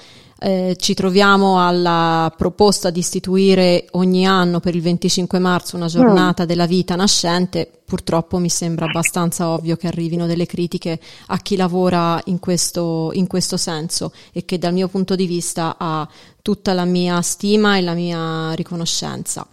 eh, 0.44 0.76
ci 0.78 0.94
troviamo 0.94 1.66
alla 1.66 2.30
proposta 2.36 2.90
di 2.90 3.00
istituire 3.00 3.86
ogni 3.92 4.28
anno 4.28 4.60
per 4.60 4.76
il 4.76 4.82
25 4.82 5.40
marzo 5.40 5.78
una 5.78 5.88
giornata 5.88 6.44
mm. 6.44 6.46
della 6.46 6.66
vita 6.66 6.98
nascente, 6.98 7.72
purtroppo 7.86 8.40
mi 8.40 8.50
sembra 8.50 8.84
abbastanza 8.84 9.48
ovvio 9.48 9.78
che 9.78 9.88
arrivino 9.88 10.26
delle 10.26 10.46
critiche 10.46 11.00
a 11.28 11.38
chi 11.38 11.56
lavora 11.56 12.20
in 12.26 12.40
questo, 12.40 13.12
in 13.14 13.26
questo 13.26 13.56
senso 13.56 14.12
e 14.34 14.44
che 14.44 14.58
dal 14.58 14.74
mio 14.74 14.90
punto 14.90 15.16
di 15.16 15.28
vista 15.28 15.78
ha 15.80 16.06
tutta 16.42 16.74
la 16.74 16.84
mia 16.84 17.22
stima 17.22 17.78
e 17.78 17.82
la 17.82 17.94
mia 17.94 18.52
riconoscenza. 18.54 19.48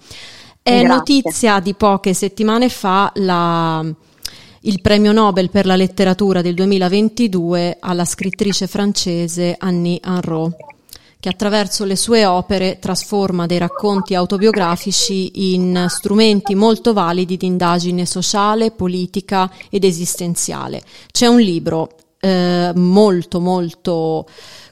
È 0.60 0.70
Grazie. 0.70 0.88
notizia 0.88 1.60
di 1.60 1.74
poche 1.74 2.14
settimane 2.14 2.68
fa 2.68 3.12
la 3.14 3.94
il 4.64 4.80
premio 4.82 5.12
Nobel 5.12 5.48
per 5.48 5.64
la 5.64 5.76
letteratura 5.76 6.42
del 6.42 6.52
2022 6.52 7.78
alla 7.80 8.04
scrittrice 8.04 8.66
francese 8.66 9.54
Annie 9.56 9.98
Arnaud 10.02 10.54
che 11.20 11.28
attraverso 11.28 11.84
le 11.84 11.96
sue 11.96 12.24
opere 12.24 12.78
trasforma 12.80 13.44
dei 13.46 13.58
racconti 13.58 14.14
autobiografici 14.14 15.54
in 15.54 15.86
strumenti 15.88 16.54
molto 16.54 16.94
validi 16.94 17.36
di 17.36 17.46
indagine 17.46 18.06
sociale, 18.06 18.70
politica 18.70 19.50
ed 19.68 19.84
esistenziale. 19.84 20.82
C'è 21.12 21.26
un 21.26 21.40
libro 21.40 21.90
eh, 22.20 22.72
molto 22.74 23.40
molto 23.40 24.26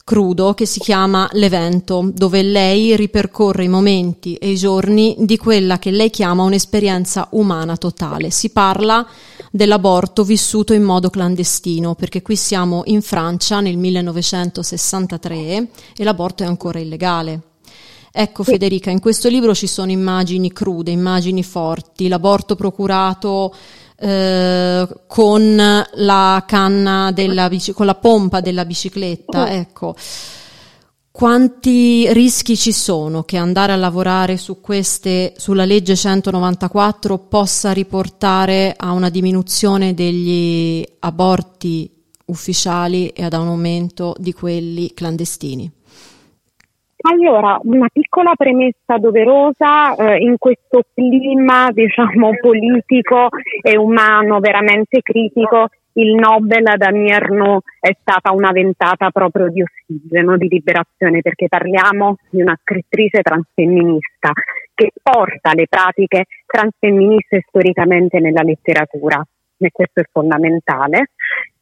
crudo 0.05 0.55
che 0.55 0.65
si 0.65 0.81
chiama 0.81 1.29
L'evento, 1.33 2.11
dove 2.15 2.41
lei 2.41 2.97
ripercorre 2.97 3.65
i 3.65 3.69
momenti 3.69 4.37
e 4.37 4.53
i 4.53 4.57
giorni 4.57 5.15
di 5.19 5.37
quella 5.37 5.79
che 5.79 5.91
lei 5.91 6.09
chiama 6.09 6.45
un'esperienza 6.45 7.29
umana 7.33 7.77
totale. 7.77 8.31
Si 8.31 8.49
parla 8.49 9.07
dell'aborto 9.51 10.25
vissuto 10.25 10.73
in 10.73 10.83
modo 10.83 11.11
clandestino, 11.11 11.95
perché 11.95 12.23
qui 12.23 12.37
siamo 12.37 12.83
in 12.87 13.03
Francia 13.03 13.61
nel 13.61 13.77
1963 13.77 15.69
e 15.97 16.05
l'aborto 16.05 16.43
è 16.43 16.47
ancora 16.47 16.79
illegale. 16.79 17.43
Ecco 18.11 18.43
Federica, 18.43 18.91
in 18.91 19.01
questo 19.01 19.29
libro 19.29 19.55
ci 19.55 19.67
sono 19.67 19.91
immagini 19.91 20.53
crude, 20.53 20.91
immagini 20.91 21.43
forti, 21.43 22.09
l'aborto 22.09 22.57
procurato 22.57 23.55
eh, 23.97 24.89
con 25.07 25.85
la 25.95 26.45
canna 26.47 27.13
della 27.13 27.49
bici- 27.49 27.73
con 27.73 27.87
la 27.87 27.95
pompa 27.95 28.41
della 28.41 28.65
bicicletta, 28.65 29.51
ecco. 29.53 29.95
Quanti 31.19 32.07
rischi 32.13 32.55
ci 32.55 32.71
sono 32.71 33.25
che 33.25 33.39
andare 33.39 33.73
a 33.73 33.77
lavorare 33.77 34.37
su 34.37 34.61
queste, 34.61 35.33
sulla 35.35 35.65
legge 35.65 35.97
194 35.97 37.19
possa 37.29 37.73
riportare 37.73 38.73
a 38.77 38.93
una 38.93 39.11
diminuzione 39.11 39.95
degli 39.95 40.81
aborti 41.01 41.91
ufficiali 42.27 43.09
e 43.09 43.25
ad 43.25 43.33
un 43.33 43.49
aumento 43.49 44.15
di 44.17 44.33
quelli 44.33 44.95
clandestini? 44.95 45.69
Allora, 47.01 47.59
una 47.65 47.89
piccola 47.93 48.35
premessa 48.37 48.99
doverosa 48.99 49.95
eh, 49.97 50.19
in 50.19 50.37
questo 50.37 50.83
clima, 50.95 51.71
diciamo, 51.73 52.31
politico 52.41 53.29
e 53.63 53.77
umano 53.77 54.39
veramente 54.39 55.01
critico, 55.01 55.69
il 55.99 56.15
Nobel 56.15 56.67
ad 56.67 56.83
Amirno 56.83 57.63
è 57.81 57.97
stata 58.01 58.33
una 58.33 58.53
ventata 58.53 59.11
proprio 59.11 59.49
di 59.49 59.63
ossigeno, 59.63 60.37
di 60.37 60.49
liberazione, 60.49 61.21
perché 61.21 61.49
parliamo 61.49 62.17
di 62.31 62.41
una 62.41 62.57
scrittrice 62.61 63.21
transfemminista 63.21 64.31
che 64.75 64.93
porta 65.03 65.53
le 65.55 65.67
pratiche 65.69 66.27
transfemministe 66.47 67.43
storicamente 67.49 68.21
nella 68.21 68.43
letteratura, 68.43 69.21
e 69.59 69.71
questo 69.73 70.01
è 70.01 70.05
fondamentale. 70.11 71.11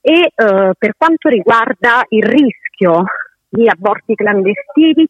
E 0.03 0.33
eh, 0.35 0.73
per 0.79 0.93
quanto 0.97 1.29
riguarda 1.29 2.05
il 2.11 2.23
rischio 2.23 3.05
di 3.49 3.67
aborti 3.67 4.15
clandestini, 4.15 5.07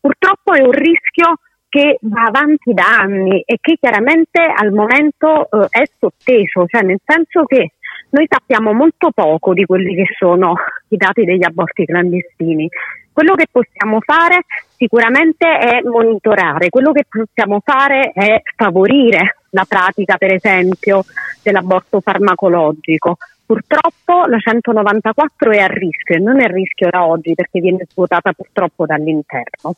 purtroppo 0.00 0.54
è 0.54 0.62
un 0.62 0.72
rischio 0.72 1.34
che 1.68 1.98
va 2.00 2.24
avanti 2.24 2.72
da 2.72 2.98
anni 2.98 3.42
e 3.42 3.58
che 3.60 3.76
chiaramente 3.78 4.40
al 4.40 4.72
momento 4.72 5.48
eh, 5.50 5.66
è 5.68 5.84
sotteso, 5.98 6.64
cioè 6.66 6.82
nel 6.82 6.98
senso 7.04 7.44
che 7.44 7.74
noi 8.10 8.26
sappiamo 8.28 8.72
molto 8.72 9.10
poco 9.12 9.52
di 9.52 9.64
quelli 9.64 9.94
che 9.94 10.06
sono 10.18 10.54
i 10.88 10.96
dati 10.96 11.24
degli 11.24 11.44
aborti 11.44 11.84
clandestini. 11.84 12.68
Quello 13.12 13.34
che 13.34 13.46
possiamo 13.50 14.00
fare 14.00 14.44
sicuramente 14.76 15.46
è 15.46 15.80
monitorare, 15.82 16.70
quello 16.70 16.92
che 16.92 17.04
possiamo 17.08 17.60
fare 17.62 18.12
è 18.12 18.40
favorire 18.56 19.36
la 19.50 19.64
pratica, 19.68 20.16
per 20.16 20.34
esempio, 20.34 21.04
dell'aborto 21.42 22.00
farmacologico. 22.00 23.16
Purtroppo 23.44 24.26
la 24.26 24.38
194 24.38 25.50
è 25.50 25.58
a 25.58 25.66
rischio 25.66 26.14
e 26.14 26.20
non 26.20 26.40
è 26.40 26.44
a 26.44 26.52
rischio 26.52 26.88
da 26.88 27.04
oggi 27.04 27.34
perché 27.34 27.60
viene 27.60 27.84
svuotata 27.88 28.32
purtroppo 28.32 28.86
dall'interno. 28.86 29.74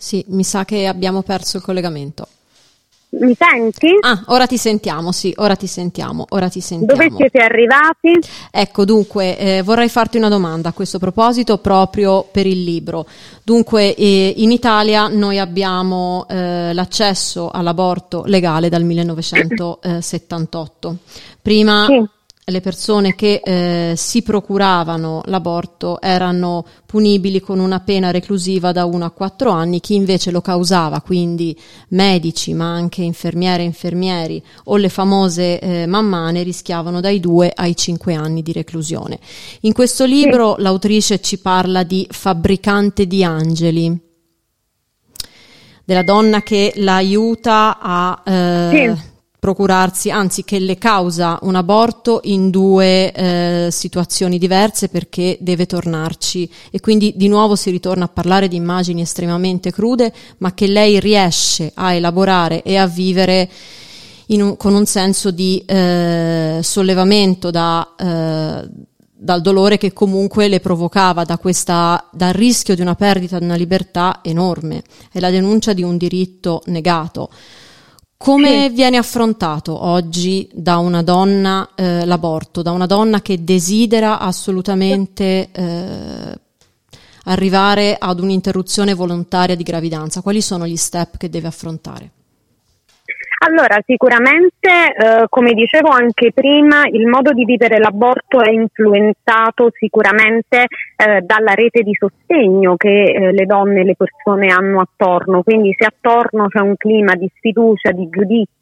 Sì, 0.00 0.24
mi 0.28 0.44
sa 0.44 0.64
che 0.64 0.86
abbiamo 0.86 1.22
perso 1.22 1.56
il 1.56 1.64
collegamento. 1.64 2.28
Mi 3.10 3.36
senti? 3.36 3.88
Ah, 4.00 4.22
ora 4.26 4.46
ti 4.46 4.56
sentiamo, 4.56 5.10
sì, 5.12 5.32
ora 5.38 5.56
ti 5.56 5.66
sentiamo, 5.66 6.26
ora 6.28 6.48
ti 6.48 6.60
sentiamo. 6.60 7.02
Dove 7.02 7.16
siete 7.16 7.38
arrivati? 7.38 8.12
Ecco, 8.50 8.84
dunque, 8.84 9.36
eh, 9.38 9.62
vorrei 9.62 9.88
farti 9.88 10.18
una 10.18 10.28
domanda 10.28 10.68
a 10.68 10.72
questo 10.72 11.00
proposito 11.00 11.58
proprio 11.58 12.28
per 12.30 12.46
il 12.46 12.62
libro. 12.62 13.06
Dunque, 13.42 13.92
eh, 13.94 14.34
in 14.36 14.52
Italia 14.52 15.08
noi 15.08 15.38
abbiamo 15.38 16.26
eh, 16.28 16.72
l'accesso 16.72 17.50
all'aborto 17.50 18.22
legale 18.26 18.68
dal 18.68 18.84
1978. 18.84 20.96
Prima 21.42 21.86
Sì. 21.86 22.08
Le 22.50 22.60
persone 22.60 23.14
che 23.14 23.40
eh, 23.44 23.94
si 23.96 24.22
procuravano 24.22 25.22
l'aborto 25.26 26.00
erano 26.00 26.64
punibili 26.86 27.40
con 27.40 27.58
una 27.58 27.80
pena 27.80 28.10
reclusiva 28.10 28.72
da 28.72 28.84
1 28.84 29.04
a 29.04 29.10
4 29.10 29.50
anni, 29.50 29.80
chi 29.80 29.94
invece 29.94 30.30
lo 30.30 30.40
causava, 30.40 31.00
quindi 31.00 31.58
medici, 31.88 32.54
ma 32.54 32.72
anche 32.72 33.02
infermiere 33.02 33.62
e 33.62 33.66
infermieri 33.66 34.42
o 34.64 34.76
le 34.76 34.88
famose 34.88 35.58
eh, 35.58 35.86
mammane 35.86 36.42
rischiavano 36.42 37.00
dai 37.00 37.20
2 37.20 37.52
ai 37.54 37.76
5 37.76 38.14
anni 38.14 38.42
di 38.42 38.52
reclusione. 38.52 39.18
In 39.60 39.72
questo 39.72 40.04
libro 40.04 40.56
l'autrice 40.58 41.20
ci 41.20 41.38
parla 41.38 41.82
di 41.82 42.06
fabbricante 42.10 43.06
di 43.06 43.22
angeli 43.24 44.06
della 45.84 46.02
donna 46.02 46.42
che 46.42 46.74
l'aiuta 46.76 47.78
a 47.80 48.22
eh, 48.22 48.94
Sì. 48.94 49.07
Procurarsi, 49.38 50.10
anzi 50.10 50.44
che 50.44 50.58
le 50.58 50.78
causa 50.78 51.38
un 51.42 51.54
aborto 51.54 52.20
in 52.24 52.50
due 52.50 53.12
eh, 53.12 53.68
situazioni 53.70 54.36
diverse 54.36 54.88
perché 54.88 55.38
deve 55.40 55.66
tornarci 55.66 56.50
e 56.70 56.80
quindi 56.80 57.12
di 57.16 57.28
nuovo 57.28 57.54
si 57.54 57.70
ritorna 57.70 58.06
a 58.06 58.08
parlare 58.08 58.48
di 58.48 58.56
immagini 58.56 59.02
estremamente 59.02 59.70
crude, 59.70 60.12
ma 60.38 60.54
che 60.54 60.66
lei 60.66 60.98
riesce 60.98 61.70
a 61.74 61.92
elaborare 61.94 62.62
e 62.62 62.76
a 62.76 62.86
vivere 62.86 63.48
un- 64.28 64.56
con 64.56 64.74
un 64.74 64.86
senso 64.86 65.30
di 65.30 65.62
eh, 65.64 66.58
sollevamento 66.60 67.50
da, 67.50 67.94
eh, 67.96 68.68
dal 69.20 69.40
dolore 69.40 69.78
che 69.78 69.92
comunque 69.92 70.48
le 70.48 70.60
provocava 70.60 71.24
da 71.24 71.38
questa, 71.38 72.08
dal 72.12 72.32
rischio 72.32 72.74
di 72.74 72.80
una 72.80 72.94
perdita 72.94 73.38
di 73.38 73.44
una 73.44 73.54
libertà 73.54 74.20
enorme 74.22 74.82
e 75.12 75.20
la 75.20 75.30
denuncia 75.30 75.72
di 75.72 75.82
un 75.82 75.96
diritto 75.96 76.62
negato. 76.66 77.30
Come 78.18 78.68
viene 78.70 78.96
affrontato 78.96 79.80
oggi 79.80 80.48
da 80.52 80.78
una 80.78 81.02
donna 81.02 81.70
eh, 81.76 82.04
l'aborto, 82.04 82.62
da 82.62 82.72
una 82.72 82.86
donna 82.86 83.22
che 83.22 83.44
desidera 83.44 84.18
assolutamente 84.18 85.50
eh, 85.52 86.40
arrivare 87.24 87.96
ad 87.96 88.18
un'interruzione 88.18 88.92
volontaria 88.92 89.54
di 89.54 89.62
gravidanza? 89.62 90.20
Quali 90.20 90.42
sono 90.42 90.66
gli 90.66 90.76
step 90.76 91.16
che 91.16 91.30
deve 91.30 91.46
affrontare? 91.46 92.10
Allora, 93.40 93.80
sicuramente, 93.86 94.68
eh, 94.68 95.26
come 95.28 95.52
dicevo 95.52 95.90
anche 95.90 96.32
prima, 96.32 96.82
il 96.90 97.06
modo 97.06 97.32
di 97.32 97.44
vivere 97.44 97.78
l'aborto 97.78 98.40
è 98.40 98.50
influenzato 98.50 99.70
sicuramente 99.78 100.66
eh, 100.96 101.20
dalla 101.22 101.54
rete 101.54 101.82
di 101.82 101.94
sostegno 101.94 102.74
che 102.76 103.04
eh, 103.04 103.32
le 103.32 103.46
donne 103.46 103.82
e 103.82 103.84
le 103.84 103.94
persone 103.94 104.48
hanno 104.48 104.80
attorno. 104.80 105.42
Quindi 105.44 105.72
se 105.78 105.86
attorno 105.86 106.48
c'è 106.48 106.60
un 106.60 106.76
clima 106.76 107.14
di 107.14 107.30
sfiducia, 107.36 107.92
di 107.92 108.08
giudizio 108.10 108.57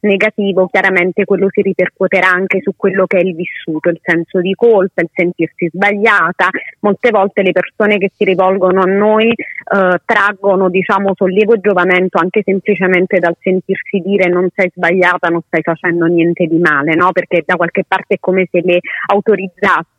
negativo, 0.00 0.66
chiaramente 0.66 1.24
quello 1.24 1.48
si 1.50 1.62
ripercuoterà 1.62 2.28
anche 2.28 2.60
su 2.62 2.72
quello 2.76 3.06
che 3.06 3.18
è 3.18 3.24
il 3.24 3.34
vissuto, 3.34 3.88
il 3.88 4.00
senso 4.02 4.40
di 4.40 4.54
colpa, 4.54 5.02
il 5.02 5.10
sentirsi 5.12 5.68
sbagliata. 5.72 6.48
Molte 6.80 7.10
volte 7.10 7.42
le 7.42 7.52
persone 7.52 7.98
che 7.98 8.10
si 8.14 8.24
rivolgono 8.24 8.82
a 8.82 8.86
noi 8.86 9.28
eh, 9.28 10.00
traggono 10.04 10.68
diciamo 10.68 11.12
sollievo 11.14 11.54
e 11.54 11.60
giovamento 11.60 12.18
anche 12.18 12.42
semplicemente 12.44 13.18
dal 13.18 13.36
sentirsi 13.40 13.98
dire 13.98 14.28
non 14.28 14.48
sei 14.54 14.70
sbagliata, 14.74 15.28
non 15.28 15.42
stai 15.46 15.62
facendo 15.62 16.06
niente 16.06 16.46
di 16.46 16.58
male, 16.58 16.94
no? 16.94 17.12
Perché 17.12 17.42
da 17.44 17.56
qualche 17.56 17.84
parte 17.86 18.14
è 18.14 18.18
come 18.20 18.48
se 18.50 18.60
le 18.62 18.80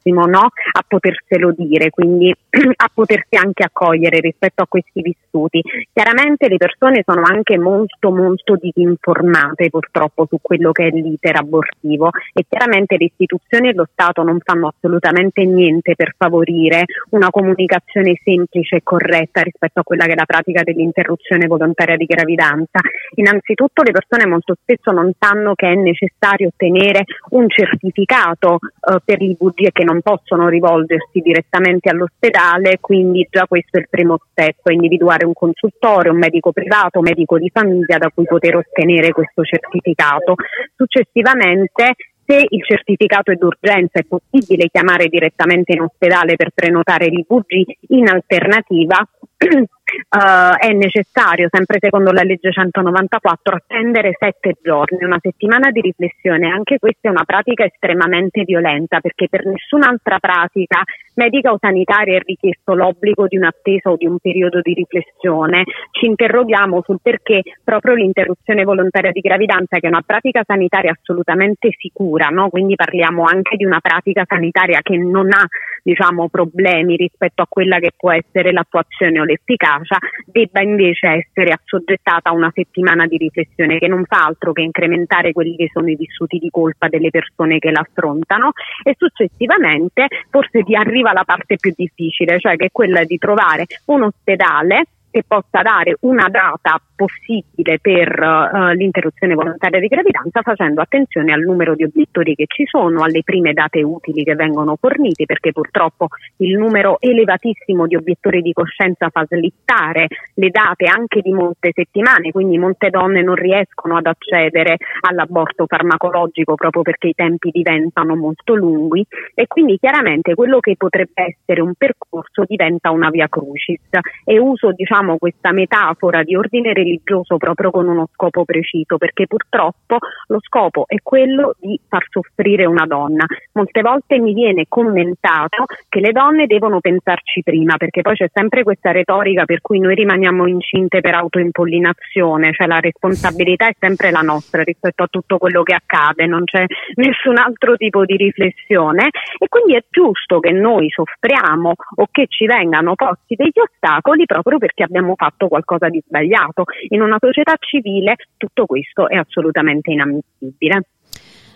autorizzassimo 0.07 0.25
no? 0.25 0.49
a 0.71 0.83
poterselo 0.87 1.53
dire, 1.55 1.89
quindi 1.89 2.33
a 2.75 2.89
potersi 2.93 3.35
anche 3.35 3.63
accogliere 3.63 4.19
rispetto 4.19 4.63
a 4.63 4.67
questi 4.67 5.01
vissuti. 5.01 5.61
Chiaramente 5.91 6.47
le 6.47 6.57
persone 6.57 7.03
sono 7.05 7.21
anche 7.23 7.57
molto 7.57 8.11
molto 8.11 8.55
disinformate 8.59 9.69
purtroppo 9.69 10.25
su 10.29 10.37
quello 10.41 10.72
che 10.72 10.87
è 10.87 10.89
l'iter 10.89 11.37
abortivo 11.37 12.09
e 12.33 12.46
chiaramente 12.48 12.98
le 12.98 13.05
istituzioni 13.05 13.70
e 13.70 13.74
lo 13.74 13.87
Stato 13.91 14.24
non 14.24 14.39
fanno 14.43 14.67
assolutamente 14.67 15.43
niente 15.46 15.96
per 15.96 16.13
favorire 16.17 16.85
una 17.11 17.29
comunicazione 17.29 18.20
semplice 18.24 18.77
e 18.77 18.83
corretta 18.83 19.41
rispetto 19.41 19.79
a 19.79 19.83
quella 19.83 20.05
che 20.05 20.13
è 20.13 20.15
la 20.15 20.25
pratica 20.25 20.63
dell'interruzione 20.63 21.48
volontaria 21.48 21.98
di 21.98 22.05
gravidanza. 22.05 22.79
Innanzitutto 23.15 23.83
le 23.83 23.91
persone 23.91 24.27
molto 24.27 24.55
spesso 24.61 24.91
non 24.91 25.11
sanno 25.17 25.53
che 25.55 25.72
è 25.72 25.75
necessario 25.75 26.48
ottenere 26.48 27.03
un 27.31 27.48
certificato 27.50 28.59
eh, 28.59 28.98
per 29.03 29.20
l'IVG 29.20 29.65
e 29.67 29.72
che 29.72 29.83
non 29.83 29.97
possono 30.01 30.48
rivolgersi 30.50 31.20
direttamente 31.20 31.90
all'ospedale, 31.90 32.77
quindi 32.79 33.27
già 33.29 33.46
questo 33.48 33.77
è 33.77 33.81
il 33.81 33.88
primo 33.90 34.20
step, 34.31 34.68
individuare 34.70 35.25
un 35.25 35.33
consultore, 35.33 36.10
un 36.10 36.18
medico 36.18 36.51
privato, 36.51 37.00
un 37.00 37.05
medico 37.05 37.38
di 37.38 37.50
famiglia 37.53 37.98
da 37.98 38.12
cui 38.14 38.25
poter 38.25 38.55
ottenere 38.55 39.12
questo 39.12 39.44
certificato. 39.44 40.36
Successivamente 40.75 41.96
se 42.25 42.46
il 42.50 42.64
certificato 42.66 43.31
è 43.31 43.36
d'urgenza 43.36 44.00
è 44.00 44.03
possibile 44.03 44.68
chiamare 44.70 45.07
direttamente 45.07 45.74
in 45.74 45.81
ospedale 45.81 46.36
per 46.36 46.50
prenotare 46.53 47.07
l'IVG, 47.07 47.77
in 47.90 48.10
alternativa 48.10 48.98
Uh, 50.09 50.57
è 50.57 50.73
necessario, 50.73 51.47
sempre 51.50 51.77
secondo 51.79 52.11
la 52.11 52.23
legge 52.23 52.51
194, 52.51 53.55
attendere 53.55 54.15
sette 54.19 54.57
giorni, 54.61 55.05
una 55.05 55.19
settimana 55.21 55.71
di 55.71 55.79
riflessione. 55.79 56.50
Anche 56.50 56.77
questa 56.77 57.07
è 57.07 57.11
una 57.11 57.23
pratica 57.23 57.63
estremamente 57.63 58.43
violenta 58.43 59.00
perché 59.00 59.27
per 59.29 59.45
nessun'altra 59.45 60.19
pratica 60.19 60.83
medica 61.18 61.51
o 61.51 61.58
sanitaria 61.60 62.18
è 62.18 62.22
richiesto 62.24 62.74
l'obbligo 62.74 63.27
di 63.27 63.38
un'attesa 63.38 63.90
o 63.90 63.98
di 63.98 64.06
un 64.06 64.18
periodo 64.20 64.62
di 64.62 64.74
riflessione. 64.74 65.64
Ci 65.92 66.06
interroghiamo 66.06 66.82
sul 66.86 67.00
perché 67.01 67.42
proprio 67.64 67.96
l'interruzione 67.96 68.64
volontaria 68.64 69.12
di 69.12 69.20
gravidanza, 69.20 69.80
che 69.80 69.88
è 69.88 69.90
una 69.90 70.03
pratica 70.06 70.44
sanitaria 70.46 70.96
assolutamente 70.98 71.70
sicura, 71.77 72.27
no? 72.27 72.50
quindi 72.50 72.75
parliamo 72.75 73.24
anche 73.24 73.58
di 73.58 73.66
una 73.66 73.80
pratica 73.80 74.24
sanitaria 74.27 74.80
che 74.82 74.98
non 74.98 75.32
ha 75.32 75.46
diciamo, 75.84 76.27
problemi 76.30 76.98
rispetto 76.98 77.42
a 77.42 77.48
quella 77.48 77.80
che 77.80 77.92
può 77.96 78.12
essere 78.12 78.51
l'attuazione 78.51 79.22
o 79.22 79.24
l'efficacia, 79.24 79.98
debba 80.25 80.62
invece 80.62 81.25
essere 81.25 81.53
assoggettata 81.53 82.30
a 82.30 82.34
una 82.34 82.51
settimana 82.53 83.08
di 83.08 83.18
riflessione 83.18 83.80
che 83.80 83.88
non 83.88 84.03
fa 84.06 84.25
altro 84.25 84.51
che 84.51 84.62
incrementare 84.62 85.32
quelli 85.32 85.56
che 85.56 85.70
sono 85.72 85.90
i 85.90 85.96
vissuti 85.96 86.38
di 86.38 86.50
colpa 86.50 86.90
delle 86.90 87.10
persone 87.10 87.58
che 87.60 87.72
la 87.72 87.86
affrontano 87.88 88.51
e 88.84 88.96
successivamente 88.98 90.08
forse 90.30 90.64
ti 90.64 90.75
arriva 91.07 91.13
la 91.13 91.24
parte 91.24 91.55
più 91.55 91.74
difficile, 91.75 92.39
cioè 92.39 92.55
che 92.55 92.65
è 92.65 92.72
quella 92.72 93.03
di 93.03 93.17
trovare 93.17 93.65
un 93.85 94.03
ospedale 94.03 94.87
che 95.09 95.24
possa 95.27 95.61
dare 95.61 95.98
una 96.01 96.27
data 96.29 96.79
possibile 96.96 97.79
per 97.79 98.20
uh, 98.20 98.74
l'interruzione 98.74 99.35
volontaria 99.35 99.79
di 99.79 99.87
gravidanza 99.87 100.41
facendo 100.41 100.81
attenzione 100.81 101.31
al 101.31 101.41
numero 101.41 101.75
di 101.75 101.83
obiettori 101.83 102.35
che 102.35 102.46
ci 102.48 102.65
sono, 102.65 103.03
alle 103.03 103.22
prime 103.24 103.53
date 103.53 103.83
utili 103.83 104.24
che 104.24 104.35
vengono 104.35 104.75
forniti 104.79 105.25
perché 105.25 105.51
purtroppo 105.51 106.07
il 106.37 106.57
numero 106.57 106.98
elevatissimo 107.00 107.87
di 107.87 107.96
obiettori 107.96 108.41
di 108.41 108.51
coscienza 108.51 109.09
fa 109.09 109.25
slittare 109.25 110.07
le 110.33 110.50
date 110.50 110.85
anche 110.85 111.22
di 111.22 111.31
molte 111.31 111.72
settimane, 111.74 112.31
quindi 112.31 112.57
molte 112.57 112.89
donne 112.89 113.22
non 113.22 113.35
riescono 113.35 113.98
ad 113.98 114.07
accedere 114.07 114.77
all'aborto 115.01 115.65
farmacologico 115.67 116.55
proprio 116.55 116.81
perché 116.81 117.07
i 117.09 117.13
tempi 117.13 117.51
diventano 117.51 118.15
molto 118.15 118.55
lunghi 118.55 119.05
e 119.33 119.48
quindi 119.48 119.77
chiaramente 119.77 120.33
quello 120.33 120.59
che 120.59 120.75
potrebbe 120.75 121.37
essere 121.37 121.61
un 121.61 121.74
percorso 121.77 122.43
diventa 122.48 122.89
una 122.89 123.09
via 123.09 123.27
crucis. 123.27 123.81
E 124.25 124.39
uso 124.39 124.72
diciamo 124.72 124.97
questa 125.18 125.51
metafora 125.51 126.24
di 126.24 126.36
ordine 126.36 126.74
religioso 126.74 127.38
proprio 127.38 127.72
con 127.72 127.88
uno 127.88 128.07
scopo 128.14 128.46
preciso, 128.46 128.98
perché 128.98 129.27
purtroppo 129.27 129.98
lo 130.27 130.40
scopo 130.42 130.86
è 130.88 130.98
quello 131.01 131.55
di 131.60 131.79
far 131.88 132.05
soffrire 132.10 132.66
una 132.66 132.86
donna. 132.86 133.25
Molte 133.53 133.81
volte 133.81 134.20
mi 134.20 134.33
viene 134.33 134.66
commentato 134.68 135.66
che 135.88 136.00
le 136.00 136.12
donne 136.12 136.48
devono 136.48 136.79
pensarci 136.79 137.44
prima, 137.44 137.77
perché 137.77 138.01
poi 138.01 138.16
c'è 138.16 138.29
sempre 138.33 138.64
questa 138.64 138.92
retorica 138.92 139.46
per 139.46 139.62
cui 139.62 139.79
noi 139.79 139.96
rimaniamo 139.96 140.48
incinte 140.48 141.01
per 141.01 141.14
autoimpollinazione, 141.14 142.53
cioè 142.53 142.68
la 142.68 142.79
responsabilità 142.79 143.68
è 143.68 143.75
sempre 143.77 144.12
la 144.12 144.22
nostra 144.22 144.64
rispetto 144.64 145.03
a 145.03 145.07
tutto 145.07 145.38
quello 145.38 145.64
che 145.64 145.75
accade, 145.75 146.25
non 146.25 146.44
c'è 146.44 146.66
nessun 146.96 147.38
altro 147.38 147.75
tipo 147.75 148.05
di 148.05 148.16
riflessione 148.16 149.10
e 149.38 149.48
quindi 149.48 149.75
è 149.75 149.83
giusto 149.90 150.40
che 150.40 150.51
noi 150.51 150.90
soffriamo 150.90 151.74
o 151.96 152.07
che 152.12 152.25
ci 152.27 152.46
vengano 152.46 152.96
posti 152.96 153.36
degli 153.36 153.60
ostacoli 153.60 154.25
proprio 154.25 154.57
perché 154.57 154.83
abbiamo 154.87 155.13
fatto 155.15 155.47
qualcosa 155.47 155.89
di 155.89 156.01
sbagliato. 156.05 156.63
In 156.89 157.01
una 157.01 157.17
società 157.19 157.55
civile 157.59 158.15
tutto 158.37 158.65
questo 158.65 159.07
è 159.07 159.15
assolutamente 159.15 159.91
inammissibile. 159.91 160.83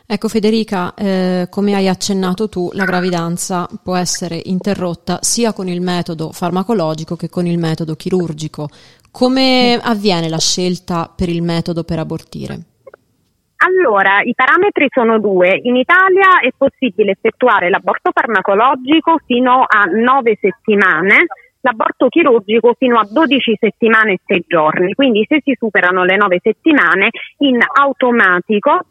Ecco 0.06 0.28
Federica, 0.28 0.94
eh, 0.94 1.48
come 1.50 1.74
hai 1.74 1.88
accennato 1.88 2.50
tu, 2.50 2.70
la 2.74 2.84
gravidanza 2.84 3.66
può 3.82 3.96
essere 3.96 4.42
interrotta 4.44 5.20
sia 5.22 5.54
con 5.54 5.70
il 5.70 5.80
metodo 5.80 6.32
farmacologico 6.34 7.16
che 7.16 7.30
con 7.30 7.46
il 7.46 7.58
metodo 7.58 7.96
chirurgico. 7.96 8.68
Come 9.10 9.80
avviene 9.82 10.28
la 10.28 10.40
scelta 10.40 11.10
per 11.16 11.30
il 11.30 11.42
metodo 11.42 11.84
per 11.84 12.00
abortire? 12.00 12.60
Allora, 13.64 14.22
i 14.22 14.34
parametri 14.34 14.88
sono 14.90 15.20
due. 15.20 15.60
In 15.64 15.76
Italia 15.76 16.40
è 16.42 16.50
possibile 16.58 17.12
effettuare 17.12 17.70
l'aborto 17.70 18.10
farmacologico 18.12 19.20
fino 19.26 19.64
a 19.68 19.84
9 19.86 20.38
settimane, 20.42 21.28
l'aborto 21.62 22.08
chirurgico 22.10 22.76
fino 22.78 23.00
a 23.00 23.08
12 23.10 23.58
settimane 23.60 24.14
e 24.14 24.20
6 24.26 24.46
giorni. 24.48 24.94
Quindi 24.94 25.26
se 25.28 25.42
si 25.44 25.56
superano 25.58 26.04
le 26.04 26.18
9 26.18 26.40
settimane, 26.42 27.10
in 27.40 27.60
automatico 27.74 28.86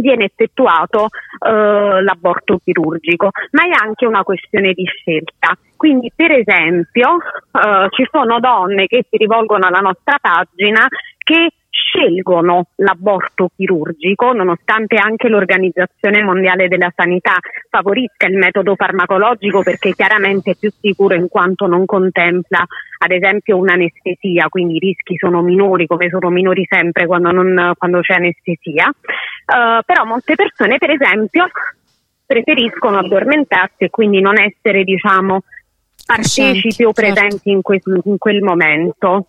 viene 0.00 0.24
effettuato 0.24 1.08
eh, 1.38 2.02
l'aborto 2.02 2.58
chirurgico, 2.62 3.30
ma 3.52 3.64
è 3.64 3.70
anche 3.70 4.06
una 4.06 4.22
questione 4.22 4.72
di 4.72 4.84
scelta. 4.84 5.56
Quindi, 5.76 6.10
per 6.14 6.32
esempio, 6.32 7.16
eh, 7.52 7.88
ci 7.90 8.06
sono 8.10 8.40
donne 8.40 8.86
che 8.86 9.04
si 9.08 9.16
rivolgono 9.16 9.66
alla 9.66 9.80
nostra 9.80 10.18
pagina 10.20 10.86
che 11.18 11.50
scelgono 11.80 12.66
l'aborto 12.76 13.50
chirurgico, 13.56 14.32
nonostante 14.32 14.96
anche 14.96 15.28
l'Organizzazione 15.28 16.22
Mondiale 16.22 16.68
della 16.68 16.92
Sanità 16.94 17.36
favorisca 17.68 18.26
il 18.26 18.36
metodo 18.36 18.74
farmacologico 18.74 19.62
perché 19.62 19.92
chiaramente 19.94 20.52
è 20.52 20.56
più 20.56 20.70
sicuro 20.80 21.14
in 21.14 21.28
quanto 21.28 21.66
non 21.66 21.86
contempla 21.86 22.64
ad 23.02 23.10
esempio 23.10 23.56
un'anestesia, 23.56 24.48
quindi 24.48 24.76
i 24.76 24.78
rischi 24.78 25.16
sono 25.16 25.40
minori 25.42 25.86
come 25.86 26.08
sono 26.10 26.28
minori 26.28 26.66
sempre 26.68 27.06
quando, 27.06 27.30
non, 27.30 27.72
quando 27.78 28.00
c'è 28.00 28.14
anestesia, 28.14 28.88
uh, 28.88 29.82
però 29.84 30.04
molte 30.04 30.34
persone 30.34 30.76
per 30.76 30.90
esempio 30.90 31.46
preferiscono 32.26 32.98
addormentarsi 32.98 33.84
e 33.84 33.90
quindi 33.90 34.20
non 34.20 34.38
essere 34.38 34.84
diciamo 34.84 35.42
partecipi 36.04 36.84
o 36.84 36.92
certo. 36.92 37.12
presenti 37.12 37.50
in, 37.50 37.62
que- 37.62 37.80
in 38.04 38.18
quel 38.18 38.42
momento. 38.42 39.26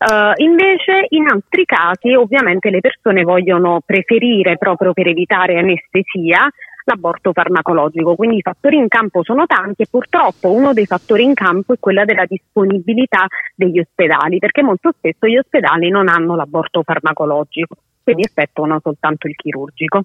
Uh, 0.00 0.32
invece 0.36 1.04
in 1.10 1.28
altri 1.28 1.66
casi 1.66 2.14
ovviamente 2.14 2.70
le 2.70 2.80
persone 2.80 3.22
vogliono 3.22 3.82
preferire 3.84 4.56
proprio 4.56 4.94
per 4.94 5.08
evitare 5.08 5.58
anestesia 5.58 6.48
l'aborto 6.84 7.32
farmacologico, 7.32 8.14
quindi 8.14 8.38
i 8.38 8.42
fattori 8.42 8.76
in 8.76 8.88
campo 8.88 9.22
sono 9.22 9.44
tanti 9.44 9.82
e 9.82 9.86
purtroppo 9.90 10.52
uno 10.52 10.72
dei 10.72 10.86
fattori 10.86 11.24
in 11.24 11.34
campo 11.34 11.74
è 11.74 11.78
quella 11.78 12.06
della 12.06 12.24
disponibilità 12.24 13.26
degli 13.54 13.78
ospedali, 13.78 14.38
perché 14.38 14.62
molto 14.62 14.90
spesso 14.96 15.26
gli 15.26 15.36
ospedali 15.36 15.90
non 15.90 16.08
hanno 16.08 16.34
l'aborto 16.34 16.82
farmacologico, 16.82 17.76
quindi 18.02 18.22
effettuano 18.22 18.80
soltanto 18.82 19.26
il 19.28 19.36
chirurgico. 19.36 20.02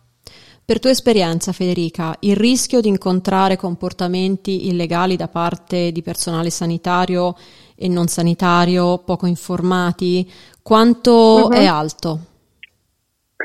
Per 0.65 0.80
tua 0.80 0.89
esperienza, 0.89 1.51
Federica, 1.51 2.15
il 2.21 2.36
rischio 2.36 2.82
di 2.82 2.88
incontrare 2.88 3.56
comportamenti 3.56 4.67
illegali 4.67 5.15
da 5.15 5.28
parte 5.28 5.91
di 5.91 6.01
personale 6.01 6.49
sanitario 6.49 7.36
e 7.78 7.88
non 7.88 8.08
sanitario, 8.08 8.97
poco 9.06 9.28
informati, 9.28 10.28
quanto 10.63 11.12
uh-huh. 11.12 11.51
è 11.51 11.67
alto? 11.67 12.17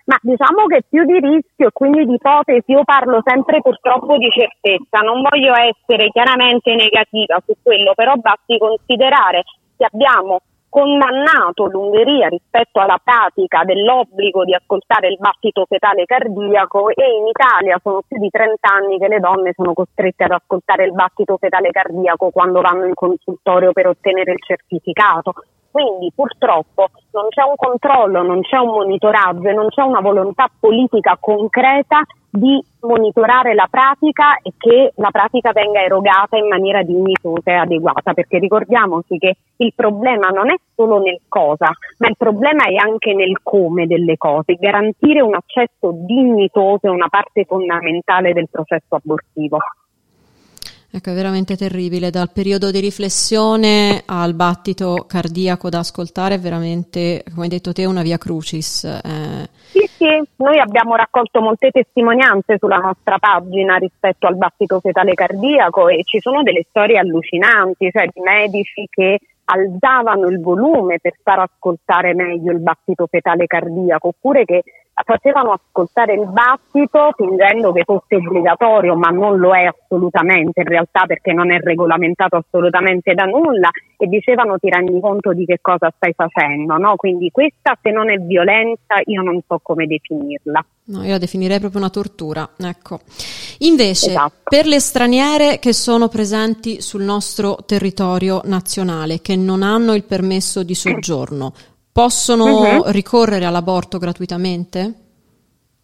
Ma 0.06 0.16
diciamo 0.22 0.64
che 0.64 0.85
più 0.88 1.04
di 1.04 1.20
rischio 1.20 1.66
e 1.66 1.72
quindi 1.74 2.06
di 2.06 2.14
ipotesi, 2.14 2.72
io 2.72 2.85
parlo 2.85 3.20
sempre 3.22 3.61
purtroppo 3.61 4.16
di 4.16 4.30
certezza, 4.30 5.00
non 5.00 5.20
voglio 5.20 5.52
essere 5.52 6.09
chiaramente 6.09 6.74
negativa 6.74 7.38
su 7.44 7.52
quello, 7.62 7.92
però 7.94 8.14
basti 8.14 8.56
considerare 8.56 9.42
che 9.76 9.85
abbiamo 9.85 10.40
condannato 10.70 11.66
l'Ungheria 11.66 12.28
rispetto 12.28 12.78
alla 12.78 12.98
pratica 13.02 13.64
dell'obbligo 13.64 14.44
di 14.44 14.54
ascoltare 14.54 15.09
il 15.09 15.18
battito 15.18 15.66
fetale 15.68 16.06
cardiaco 16.06 16.88
e 16.90 17.04
in 17.18 17.26
Italia 17.26 17.78
sono 17.83 18.02
più 18.06 18.18
di 18.18 18.30
30 18.30 18.56
anni 18.72 18.98
che 18.98 19.09
le 19.09 19.18
donne 19.18 19.52
sono 19.54 19.74
costrette 19.74 20.24
ad 20.24 20.30
ascoltare 20.30 20.85
il 20.85 20.92
battito 20.92 21.37
fetale 21.37 21.70
cardiaco 21.70 22.30
quando 22.30 22.61
vanno 22.61 22.87
in 22.87 22.94
consultorio 22.94 23.72
per 23.72 23.88
ottenere 23.88 24.33
il 24.33 24.42
certificato. 24.42 25.35
Quindi 25.70 26.11
purtroppo 26.14 26.88
non 27.12 27.28
c'è 27.28 27.42
un 27.42 27.54
controllo, 27.56 28.22
non 28.22 28.40
c'è 28.40 28.56
un 28.56 28.70
monitoraggio 28.70 29.48
e 29.48 29.52
non 29.52 29.68
c'è 29.68 29.83
una 29.83 30.00
volontà 30.00 30.48
politica 30.59 31.16
concreta 31.20 32.02
di 32.31 32.62
monitorare 32.81 33.55
la 33.55 33.66
pratica 33.69 34.38
e 34.43 34.53
che 34.57 34.93
la 34.97 35.11
pratica 35.11 35.51
venga 35.53 35.83
erogata 35.83 36.37
in 36.37 36.47
maniera 36.47 36.83
dignitosa 36.83 37.51
e 37.51 37.55
adeguata, 37.55 38.14
perché 38.14 38.38
ricordiamoci 38.38 39.19
che 39.19 39.37
il 39.57 39.73
problema 39.75 40.29
non 40.29 40.51
è 40.51 40.55
solo 40.75 41.01
nel 41.01 41.21
cosa, 41.29 41.71
ma 41.99 42.09
il 42.09 42.16
problema 42.16 42.64
è 42.64 42.77
anche 42.77 43.14
nel 43.14 43.40
come 43.43 43.87
delle 43.87 44.16
cose. 44.16 44.55
Garantire 44.55 45.21
un 45.21 45.35
accesso 45.35 45.93
dignitoso 45.93 46.87
è 46.87 46.88
una 46.88 47.09
parte 47.09 47.45
fondamentale 47.45 48.33
del 48.33 48.49
processo 48.49 48.95
abortivo. 48.95 49.59
Ecco, 50.93 51.11
è 51.11 51.14
veramente 51.14 51.57
terribile. 51.57 52.11
Dal 52.11 52.33
periodo 52.33 52.73
di 52.73 52.81
riflessione 52.81 54.03
al 54.07 54.35
battito 54.35 55.05
cardiaco 55.07 55.69
da 55.69 55.79
ascoltare 55.79 56.35
è 56.35 56.40
veramente, 56.40 57.23
come 57.31 57.45
hai 57.45 57.49
detto 57.49 57.73
te, 57.73 57.85
una 57.85 58.03
via 58.03 58.19
crucis. 58.19 58.83
Eh. 58.85 59.49
Sì, 59.71 59.88
sì, 60.00 60.06
noi 60.36 60.58
abbiamo 60.58 60.96
raccolto 60.96 61.42
molte 61.42 61.70
testimonianze 61.70 62.56
sulla 62.56 62.78
nostra 62.78 63.18
pagina 63.18 63.76
rispetto 63.76 64.26
al 64.26 64.36
battito 64.36 64.80
fetale 64.80 65.12
cardiaco 65.12 65.88
e 65.88 66.04
ci 66.04 66.20
sono 66.20 66.42
delle 66.42 66.64
storie 66.70 66.96
allucinanti, 66.96 67.90
cioè 67.90 68.06
di 68.10 68.22
medici 68.22 68.86
che 68.88 69.18
alzavano 69.44 70.28
il 70.28 70.40
volume 70.40 71.00
per 71.02 71.12
far 71.22 71.40
ascoltare 71.40 72.14
meglio 72.14 72.50
il 72.50 72.60
battito 72.60 73.06
fetale 73.08 73.44
cardiaco, 73.44 74.08
oppure 74.08 74.46
che 74.46 74.62
facevano 75.05 75.53
ascoltare 75.53 76.14
il 76.14 76.26
battito 76.26 77.12
fingendo 77.16 77.72
che 77.72 77.85
fosse 77.85 78.16
obbligatorio, 78.16 78.94
ma 78.96 79.09
non 79.09 79.38
lo 79.38 79.55
è 79.55 79.64
assolutamente 79.64 80.61
in 80.61 80.66
realtà 80.66 81.07
perché 81.07 81.33
non 81.33 81.50
è 81.50 81.59
regolamentato 81.59 82.37
assolutamente 82.37 83.14
da 83.14 83.24
nulla 83.24 83.70
e 83.96 84.07
dicevano 84.07 84.59
ti 84.59 84.68
rendi 84.68 85.00
conto 85.00 85.33
di 85.33 85.44
che 85.44 85.59
cosa 85.61 85.92
stai 85.96 86.12
facendo, 86.14 86.76
no? 86.76 86.96
Quindi 86.96 87.31
questa 87.31 87.76
se 87.81 87.90
non 87.90 88.11
è 88.11 88.16
violenza 88.18 89.00
io 89.05 89.22
non 89.22 89.40
so 89.46 89.59
come 89.62 89.87
definirla. 89.87 90.64
No, 90.90 91.05
io 91.05 91.11
la 91.11 91.18
definirei 91.18 91.61
proprio 91.61 91.81
una 91.81 91.90
tortura, 91.90 92.48
ecco. 92.59 93.00
Invece, 93.59 94.11
esatto. 94.11 94.33
per 94.42 94.66
le 94.66 94.81
straniere 94.81 95.61
che 95.61 95.72
sono 95.72 96.09
presenti 96.09 96.81
sul 96.81 97.03
nostro 97.03 97.59
territorio 97.64 98.40
nazionale, 98.44 99.20
che 99.20 99.37
non 99.37 99.62
hanno 99.62 99.94
il 99.94 100.03
permesso 100.03 100.64
di 100.64 100.74
soggiorno, 100.74 101.53
possono 101.92 102.44
uh-huh. 102.44 102.83
ricorrere 102.90 103.44
all'aborto 103.44 103.98
gratuitamente? 103.98 104.94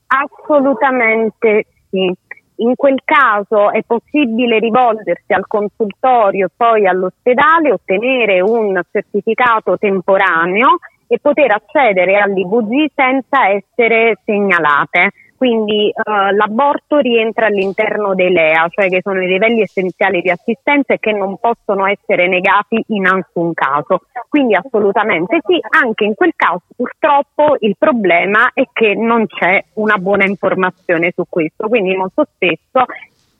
Assolutamente 0.07 1.66
sì. 1.90 2.12
In 2.59 2.75
quel 2.75 3.03
caso 3.05 3.71
è 3.71 3.83
possibile 3.83 4.59
rivolgersi 4.59 5.35
al 5.35 5.47
consultorio 5.47 6.47
e 6.47 6.51
poi 6.57 6.87
all'ospedale, 6.87 7.71
ottenere 7.71 8.40
un 8.40 8.81
certificato 8.90 9.77
temporaneo 9.77 10.79
e 11.07 11.19
poter 11.19 11.51
accedere 11.51 12.16
all'IVG 12.19 12.90
senza 12.95 13.49
essere 13.49 14.21
segnalate. 14.25 15.11
Quindi 15.37 15.92
uh, 15.94 16.35
l'aborto 16.35 16.99
rientra 16.99 17.46
all'interno 17.46 18.14
dei 18.14 18.33
LEA, 18.33 18.66
cioè 18.70 18.88
che 18.88 19.01
sono 19.03 19.22
i 19.22 19.27
livelli 19.27 19.61
essenziali 19.61 20.20
di 20.20 20.31
assistenza 20.31 20.94
e 20.94 20.99
che 20.99 21.12
non 21.12 21.37
possono 21.38 21.87
essere 21.87 22.29
negati 22.29 22.83
in 22.88 23.07
alcun 23.07 23.53
caso. 23.53 24.03
Quindi 24.29 24.55
assolutamente 24.55 25.40
sì, 25.46 25.59
anche 25.70 26.05
in 26.05 26.14
quel 26.14 26.33
caso 26.35 26.62
purtroppo 26.75 27.57
il 27.61 27.77
problema 27.79 28.51
è 28.53 28.64
che 28.72 28.94
non 28.94 29.27
c'è 29.27 29.62
una 29.75 29.96
buona 29.96 30.25
informazione 30.25 31.12
su 31.14 31.25
questo, 31.29 31.68
quindi 31.68 31.94
molto 31.94 32.27
spesso 32.35 32.85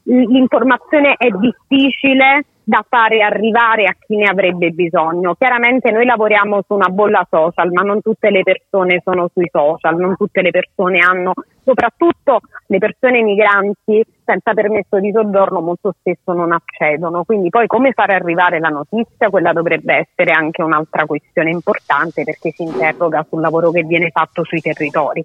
l'informazione 0.07 1.15
è 1.17 1.29
difficile 1.31 2.45
da 2.69 2.85
fare 2.89 3.23
arrivare 3.23 3.85
a 3.85 3.95
chi 3.97 4.17
ne 4.17 4.25
avrebbe 4.25 4.71
bisogno. 4.71 5.37
Chiaramente 5.37 5.93
noi 5.93 6.05
lavoriamo 6.05 6.63
su 6.67 6.75
una 6.75 6.89
bolla 6.89 7.25
social, 7.31 7.71
ma 7.71 7.83
non 7.83 8.03
tutte 8.03 8.29
le 8.31 8.43
persone 8.43 9.01
sono 9.05 9.31
sui 9.33 9.49
social, 9.53 9.97
non 9.97 10.17
tutte 10.17 10.43
le 10.43 10.51
persone 10.51 10.99
hanno, 10.99 11.33
soprattutto 11.63 12.41
le 12.67 12.79
persone 12.79 13.23
migranti 13.23 14.05
senza 14.25 14.53
permesso 14.53 14.99
di 14.99 15.13
soggiorno 15.13 15.61
molto 15.61 15.95
spesso 15.97 16.33
non 16.33 16.51
accedono. 16.51 17.23
Quindi 17.23 17.51
poi 17.51 17.69
come 17.69 17.93
fare 17.93 18.15
arrivare 18.15 18.59
la 18.59 18.71
notizia, 18.71 19.31
quella 19.31 19.53
dovrebbe 19.53 20.09
essere 20.09 20.33
anche 20.33 20.63
un'altra 20.63 21.07
questione 21.07 21.51
importante 21.51 22.25
perché 22.25 22.51
si 22.51 22.65
interroga 22.65 23.25
sul 23.31 23.43
lavoro 23.43 23.71
che 23.71 23.85
viene 23.85 24.11
fatto 24.11 24.43
sui 24.43 24.61
territori. 24.61 25.25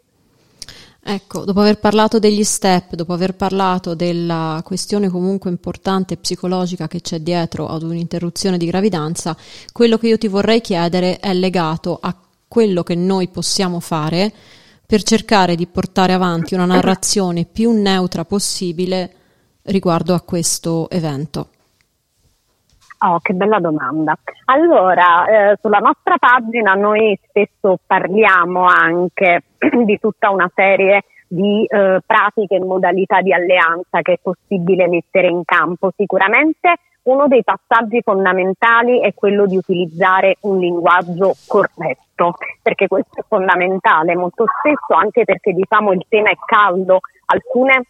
Ecco, 1.03 1.45
dopo 1.45 1.61
aver 1.61 1.79
parlato 1.79 2.19
degli 2.19 2.43
step, 2.43 2.93
dopo 2.93 3.13
aver 3.13 3.35
parlato 3.35 3.95
della 3.95 4.61
questione 4.63 5.09
comunque 5.09 5.49
importante 5.49 6.15
psicologica 6.15 6.87
che 6.87 7.01
c'è 7.01 7.19
dietro 7.19 7.67
ad 7.67 7.81
un'interruzione 7.81 8.57
di 8.57 8.67
gravidanza, 8.67 9.35
quello 9.71 9.97
che 9.97 10.07
io 10.07 10.19
ti 10.19 10.27
vorrei 10.27 10.61
chiedere 10.61 11.19
è 11.19 11.33
legato 11.33 11.97
a 11.99 12.15
quello 12.47 12.83
che 12.83 12.93
noi 12.93 13.29
possiamo 13.29 13.79
fare 13.79 14.31
per 14.85 15.01
cercare 15.01 15.55
di 15.55 15.65
portare 15.65 16.13
avanti 16.13 16.53
una 16.53 16.65
narrazione 16.65 17.45
più 17.45 17.71
neutra 17.71 18.23
possibile 18.23 19.13
riguardo 19.63 20.13
a 20.13 20.21
questo 20.21 20.87
evento. 20.89 21.49
Oh, 23.03 23.19
che 23.19 23.33
bella 23.33 23.59
domanda. 23.59 24.15
Allora, 24.45 25.25
eh, 25.25 25.57
sulla 25.59 25.79
nostra 25.79 26.17
pagina 26.19 26.73
noi 26.73 27.17
spesso 27.27 27.79
parliamo 27.85 28.63
anche 28.65 29.43
di 29.85 29.97
tutta 29.99 30.29
una 30.29 30.49
serie 30.53 31.05
di 31.27 31.65
eh, 31.65 32.01
pratiche 32.05 32.55
e 32.55 32.59
modalità 32.59 33.21
di 33.21 33.33
alleanza 33.33 34.01
che 34.01 34.13
è 34.13 34.19
possibile 34.21 34.87
mettere 34.87 35.29
in 35.29 35.41
campo. 35.45 35.91
Sicuramente 35.95 36.75
uno 37.03 37.27
dei 37.27 37.43
passaggi 37.43 38.01
fondamentali 38.03 38.99
è 38.99 39.15
quello 39.15 39.47
di 39.47 39.57
utilizzare 39.57 40.37
un 40.41 40.59
linguaggio 40.59 41.33
corretto, 41.47 42.35
perché 42.61 42.87
questo 42.87 43.21
è 43.21 43.23
fondamentale 43.27 44.15
molto 44.15 44.45
spesso 44.59 44.93
anche 44.93 45.23
perché 45.23 45.53
diciamo 45.53 45.91
il 45.93 46.05
tema 46.07 46.29
è 46.29 46.35
caldo, 46.45 46.99
alcune 47.25 47.85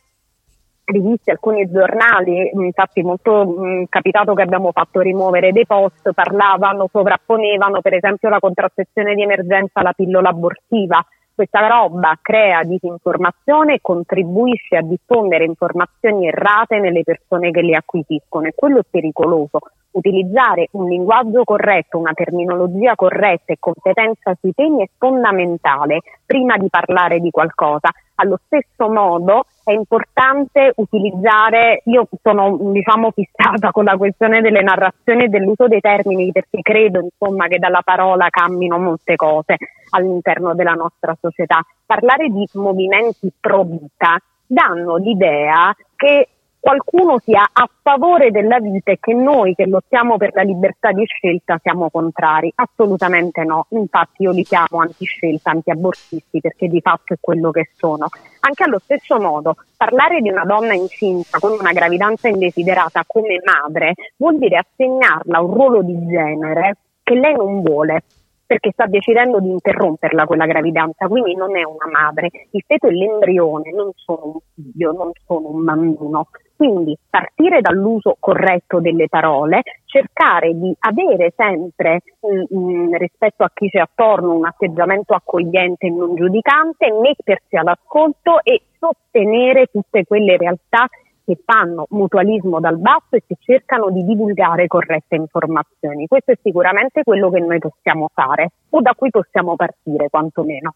riviste, 0.91 1.31
alcuni 1.31 1.69
giornali, 1.69 2.51
infatti 2.53 3.01
molto 3.01 3.45
mh, 3.45 3.85
capitato 3.89 4.33
che 4.33 4.41
abbiamo 4.41 4.71
fatto 4.71 4.99
rimuovere 4.99 5.51
dei 5.51 5.65
post, 5.65 6.11
parlavano, 6.13 6.87
sovrapponevano 6.91 7.81
per 7.81 7.95
esempio 7.95 8.29
la 8.29 8.39
contrazzezione 8.39 9.15
di 9.15 9.23
emergenza 9.23 9.79
alla 9.79 9.93
pillola 9.93 10.29
abortiva. 10.29 11.03
Questa 11.33 11.65
roba 11.67 12.19
crea 12.21 12.63
disinformazione 12.63 13.75
e 13.75 13.79
contribuisce 13.81 14.75
a 14.75 14.83
diffondere 14.83 15.45
informazioni 15.45 16.27
errate 16.27 16.79
nelle 16.79 17.03
persone 17.03 17.49
che 17.51 17.61
le 17.61 17.75
acquisiscono 17.75 18.47
e 18.47 18.53
quello 18.53 18.79
è 18.79 18.85
pericoloso. 18.87 19.59
Utilizzare 19.91 20.69
un 20.71 20.87
linguaggio 20.87 21.43
corretto, 21.43 21.97
una 21.97 22.13
terminologia 22.13 22.95
corretta 22.95 23.51
e 23.51 23.57
competenza 23.59 24.35
sui 24.39 24.53
temi 24.53 24.83
è 24.83 24.89
fondamentale 24.97 26.01
prima 26.25 26.55
di 26.57 26.69
parlare 26.69 27.19
di 27.19 27.29
qualcosa. 27.29 27.89
Allo 28.15 28.39
stesso 28.45 28.89
modo 28.89 29.45
è 29.63 29.71
importante 29.71 30.71
utilizzare, 30.75 31.81
io 31.85 32.07
sono 32.21 32.57
diciamo 32.71 33.11
fissata 33.11 33.71
con 33.71 33.83
la 33.83 33.97
questione 33.97 34.39
delle 34.39 34.61
narrazioni 34.61 35.25
e 35.25 35.27
dell'uso 35.27 35.67
dei 35.67 35.81
termini 35.81 36.31
perché 36.31 36.61
credo 36.61 37.01
insomma 37.01 37.47
che 37.47 37.59
dalla 37.59 37.81
parola 37.83 38.29
cambino 38.29 38.77
molte 38.77 39.15
cose 39.15 39.57
all'interno 39.89 40.55
della 40.55 40.73
nostra 40.73 41.17
società. 41.19 41.61
Parlare 41.85 42.29
di 42.29 42.47
movimenti 42.53 43.31
pro 43.37 43.63
vita 43.63 44.17
danno 44.45 44.95
l'idea 44.95 45.75
che 45.95 46.27
qualcuno 46.61 47.17
sia 47.17 47.49
a 47.51 47.67
favore 47.81 48.29
della 48.29 48.59
vita 48.59 48.91
e 48.91 48.99
che 49.01 49.13
noi 49.13 49.55
che 49.55 49.65
lottiamo 49.65 50.17
per 50.17 50.29
la 50.33 50.43
libertà 50.43 50.91
di 50.91 51.03
scelta 51.05 51.59
siamo 51.61 51.89
contrari. 51.89 52.53
Assolutamente 52.55 53.43
no. 53.43 53.65
Infatti 53.69 54.23
io 54.23 54.31
li 54.31 54.43
chiamo 54.43 54.79
antiscelta, 54.79 55.49
antiabortisti 55.49 56.39
perché 56.39 56.67
di 56.67 56.79
fatto 56.79 57.13
è 57.13 57.17
quello 57.19 57.49
che 57.49 57.71
sono. 57.75 58.07
Anche 58.41 58.63
allo 58.63 58.79
stesso 58.79 59.19
modo, 59.19 59.55
parlare 59.75 60.21
di 60.21 60.29
una 60.29 60.45
donna 60.45 60.73
incinta 60.73 61.39
con 61.39 61.51
una 61.59 61.71
gravidanza 61.71 62.27
indesiderata 62.27 63.03
come 63.07 63.41
madre 63.43 63.95
vuol 64.17 64.37
dire 64.37 64.57
assegnarla 64.57 65.41
un 65.41 65.53
ruolo 65.53 65.81
di 65.81 66.07
genere 66.07 66.77
che 67.03 67.15
lei 67.15 67.35
non 67.35 67.61
vuole 67.61 68.03
perché 68.51 68.71
sta 68.73 68.85
decidendo 68.85 69.39
di 69.39 69.49
interromperla 69.49 70.25
quella 70.25 70.45
gravidanza, 70.45 71.07
quindi 71.07 71.35
non 71.35 71.55
è 71.55 71.63
una 71.63 71.87
madre, 71.89 72.29
il 72.49 72.61
feto 72.67 72.87
e 72.87 72.91
l'embrione 72.91 73.71
non 73.71 73.91
sono 73.95 74.25
un 74.25 74.39
figlio, 74.53 74.91
non 74.91 75.11
sono 75.25 75.51
un 75.51 75.63
bambino. 75.63 76.27
Quindi 76.57 76.97
partire 77.09 77.61
dall'uso 77.61 78.17
corretto 78.19 78.81
delle 78.81 79.07
parole, 79.07 79.61
cercare 79.85 80.53
di 80.53 80.75
avere 80.79 81.31
sempre 81.33 82.01
mh, 82.19 82.57
mh, 82.57 82.97
rispetto 82.97 83.45
a 83.45 83.51
chi 83.53 83.69
c'è 83.69 83.79
attorno 83.79 84.33
un 84.33 84.45
atteggiamento 84.45 85.13
accogliente 85.13 85.87
e 85.87 85.91
non 85.91 86.13
giudicante, 86.15 86.91
mettersi 86.91 87.55
all'ascolto 87.55 88.43
e 88.43 88.63
sostenere 88.77 89.67
tutte 89.67 90.03
quelle 90.03 90.35
realtà 90.35 90.89
che 91.31 91.41
fanno 91.45 91.85
mutualismo 91.91 92.59
dal 92.59 92.77
basso 92.77 93.15
e 93.15 93.23
che 93.25 93.37
cercano 93.39 93.89
di 93.89 94.03
divulgare 94.03 94.67
corrette 94.67 95.15
informazioni. 95.15 96.07
Questo 96.07 96.31
è 96.31 96.37
sicuramente 96.43 97.03
quello 97.03 97.29
che 97.29 97.39
noi 97.39 97.59
possiamo 97.59 98.09
fare 98.13 98.51
o 98.69 98.81
da 98.81 98.93
cui 98.93 99.09
possiamo 99.09 99.55
partire 99.55 100.09
quantomeno. 100.09 100.75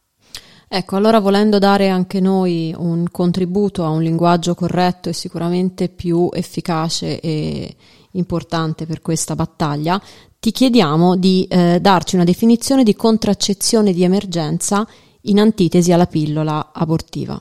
Ecco, 0.68 0.96
allora 0.96 1.20
volendo 1.20 1.60
dare 1.60 1.90
anche 1.90 2.22
noi 2.22 2.74
un 2.76 3.06
contributo 3.12 3.84
a 3.84 3.90
un 3.90 4.02
linguaggio 4.02 4.56
corretto 4.56 5.10
e 5.10 5.14
sicuramente 5.14 5.90
più 5.90 6.30
efficace 6.32 7.20
e 7.20 7.76
importante 8.12 8.86
per 8.86 9.02
questa 9.02 9.36
battaglia, 9.36 10.02
ti 10.40 10.52
chiediamo 10.52 11.18
di 11.18 11.46
eh, 11.50 11.80
darci 11.82 12.16
una 12.16 12.24
definizione 12.24 12.84
di 12.84 12.96
contraccezione 12.96 13.92
di 13.92 14.04
emergenza 14.04 14.88
in 15.24 15.40
antitesi 15.40 15.92
alla 15.92 16.08
pillola 16.08 16.72
abortiva. 16.74 17.40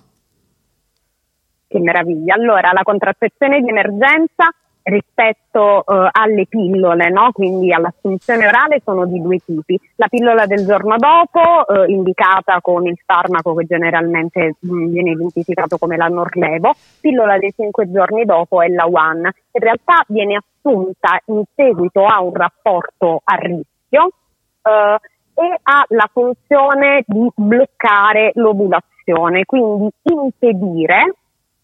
Che 1.75 1.81
meraviglia. 1.81 2.35
Allora, 2.35 2.71
la 2.73 2.85
contrazzezione 2.85 3.61
di 3.61 3.69
emergenza 3.69 4.49
rispetto 4.85 5.83
uh, 5.85 6.07
alle 6.13 6.47
pillole, 6.47 7.11
no? 7.11 7.33
quindi 7.33 7.73
all'assunzione 7.73 8.47
orale, 8.47 8.81
sono 8.85 9.07
di 9.07 9.21
due 9.21 9.39
tipi. 9.45 9.77
La 9.97 10.07
pillola 10.07 10.47
del 10.47 10.65
giorno 10.65 10.95
dopo, 10.97 11.41
uh, 11.67 11.91
indicata 11.91 12.61
con 12.61 12.87
il 12.87 12.97
farmaco 13.05 13.57
che 13.57 13.65
generalmente 13.65 14.55
mh, 14.57 14.73
mm, 14.73 14.93
viene 14.93 15.11
identificato 15.11 15.77
come 15.77 15.97
la 15.97 16.07
Norlevo, 16.07 16.77
pillola 17.01 17.39
dei 17.39 17.53
cinque 17.57 17.91
giorni 17.91 18.25
dopo 18.25 18.63
è 18.63 18.69
la 18.69 18.87
One. 18.87 19.33
In 19.51 19.61
realtà 19.61 20.05
viene 20.07 20.37
assunta 20.37 21.21
in 21.25 21.43
seguito 21.57 22.07
a 22.07 22.23
un 22.23 22.35
rapporto 22.35 23.21
a 23.25 23.35
rischio 23.35 24.11
uh, 24.63 25.41
e 25.41 25.59
ha 25.61 25.85
la 25.89 26.09
funzione 26.13 27.03
di 27.05 27.29
bloccare 27.35 28.31
l'ovulazione, 28.35 29.45
quindi 29.45 29.91
impedire 30.05 31.15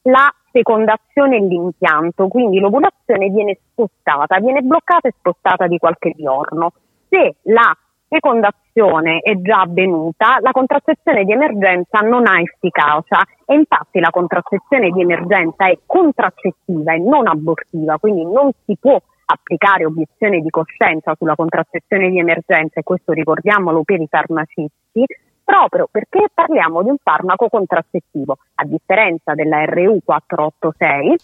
la 0.03 0.33
fecondazione 0.51 1.37
e 1.37 1.41
l'impianto, 1.41 2.29
quindi 2.29 2.59
l'ovulazione 2.59 3.29
viene 3.29 3.59
spostata, 3.71 4.39
viene 4.41 4.63
bloccata 4.63 5.09
e 5.09 5.15
spostata 5.17 5.67
di 5.67 5.79
qualche 5.79 6.15
giorno. 6.17 6.73
Se 7.09 7.37
la 7.43 7.77
fecondazione 8.09 9.21
è 9.21 9.41
già 9.41 9.61
avvenuta, 9.61 10.39
la 10.41 10.51
contraccezione 10.51 11.25
di 11.25 11.33
emergenza 11.33 12.01
non 12.01 12.27
ha 12.27 12.41
efficacia 12.41 13.23
e 13.47 13.55
infatti 13.55 14.01
la 14.01 14.11
contraccezione 14.11 14.91
di 14.91 15.01
emergenza 15.01 15.69
è 15.69 15.79
contraccettiva 15.87 16.93
e 16.93 16.99
non 16.99 17.29
abortiva, 17.29 17.99
quindi 17.99 18.25
non 18.25 18.51
si 18.65 18.77
può 18.81 19.01
applicare 19.27 19.85
obiezione 19.85 20.41
di 20.41 20.51
coscienza 20.51 21.15
sulla 21.17 21.37
contraccezione 21.37 22.11
di 22.11 22.19
emergenza 22.19 22.81
e 22.81 22.83
questo 22.83 23.13
ricordiamolo 23.13 23.85
per 23.85 24.01
i 24.01 24.09
farmacisti, 24.09 25.05
proprio 25.51 25.89
perché 25.91 26.29
parliamo 26.33 26.83
di 26.85 26.91
un 26.91 26.97
farmaco 27.03 27.49
contraccettivo, 27.49 28.39
a 28.55 28.65
differenza 28.65 29.35
della 29.35 29.65
RU486 29.65 31.15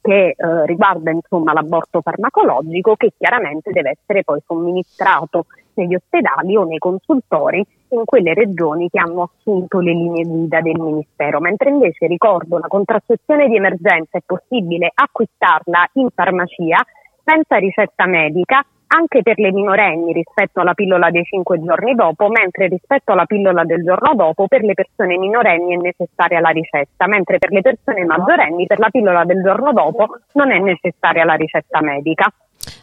che 0.00 0.28
eh, 0.28 0.66
riguarda 0.66 1.10
insomma, 1.10 1.52
l'aborto 1.52 2.00
farmacologico 2.00 2.94
che 2.94 3.10
chiaramente 3.18 3.72
deve 3.72 3.96
essere 3.98 4.22
poi 4.22 4.40
somministrato 4.46 5.46
negli 5.74 5.96
ospedali 5.96 6.56
o 6.56 6.62
nei 6.62 6.78
consultori 6.78 7.66
in 7.88 8.04
quelle 8.04 8.32
regioni 8.32 8.88
che 8.88 9.00
hanno 9.00 9.32
assunto 9.34 9.80
le 9.80 9.92
linee 9.92 10.24
guida 10.24 10.60
del 10.60 10.78
Ministero, 10.78 11.40
mentre 11.40 11.70
invece 11.70 12.06
ricordo 12.06 12.58
la 12.58 12.68
contraccezione 12.68 13.48
di 13.48 13.56
emergenza 13.56 14.18
è 14.18 14.22
possibile 14.24 14.92
acquistarla 14.94 15.90
in 15.94 16.08
farmacia 16.14 16.84
senza 17.24 17.56
ricetta 17.56 18.06
medica 18.06 18.64
anche 18.96 19.22
per 19.22 19.38
le 19.38 19.52
minorenni 19.52 20.12
rispetto 20.12 20.60
alla 20.60 20.72
pillola 20.72 21.10
dei 21.10 21.24
cinque 21.24 21.62
giorni 21.62 21.94
dopo, 21.94 22.28
mentre 22.28 22.68
rispetto 22.68 23.12
alla 23.12 23.26
pillola 23.26 23.64
del 23.64 23.84
giorno 23.84 24.14
dopo 24.14 24.46
per 24.46 24.62
le 24.62 24.74
persone 24.74 25.18
minorenni 25.18 25.74
è 25.74 25.76
necessaria 25.76 26.40
la 26.40 26.50
ricetta, 26.50 27.06
mentre 27.06 27.38
per 27.38 27.52
le 27.52 27.60
persone 27.60 28.04
maggiorenni 28.04 28.66
per 28.66 28.78
la 28.78 28.88
pillola 28.88 29.24
del 29.24 29.42
giorno 29.42 29.72
dopo 29.72 30.06
non 30.32 30.50
è 30.50 30.58
necessaria 30.58 31.24
la 31.24 31.34
ricetta 31.34 31.82
medica. 31.82 32.32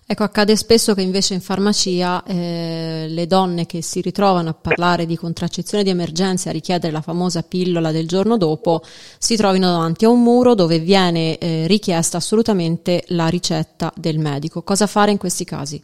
Ecco, 0.06 0.24
accade 0.24 0.56
spesso 0.56 0.94
che 0.94 1.02
invece 1.02 1.34
in 1.34 1.42
farmacia 1.42 2.24
eh, 2.24 3.06
le 3.08 3.26
donne 3.26 3.66
che 3.66 3.82
si 3.82 4.02
ritrovano 4.02 4.50
a 4.50 4.54
parlare 4.54 5.06
di 5.06 5.16
contraccezione 5.16 5.84
di 5.84 5.90
emergenza 5.90 6.50
a 6.50 6.54
richiedere 6.54 6.92
la 6.92 7.02
famosa 7.02 7.42
pillola 7.42 7.92
del 7.92 8.08
giorno 8.08 8.38
dopo 8.38 8.82
si 8.84 9.36
trovino 9.36 9.72
davanti 9.72 10.06
a 10.06 10.10
un 10.10 10.22
muro 10.22 10.56
dove 10.56 10.80
viene 10.80 11.38
eh, 11.38 11.68
richiesta 11.68 12.18
assolutamente 12.18 13.04
la 13.08 13.28
ricetta 13.28 13.92
del 13.96 14.20
medico. 14.20 14.62
Cosa 14.62 14.88
fare 14.88 15.12
in 15.12 15.18
questi 15.18 15.46
casi? 15.46 15.82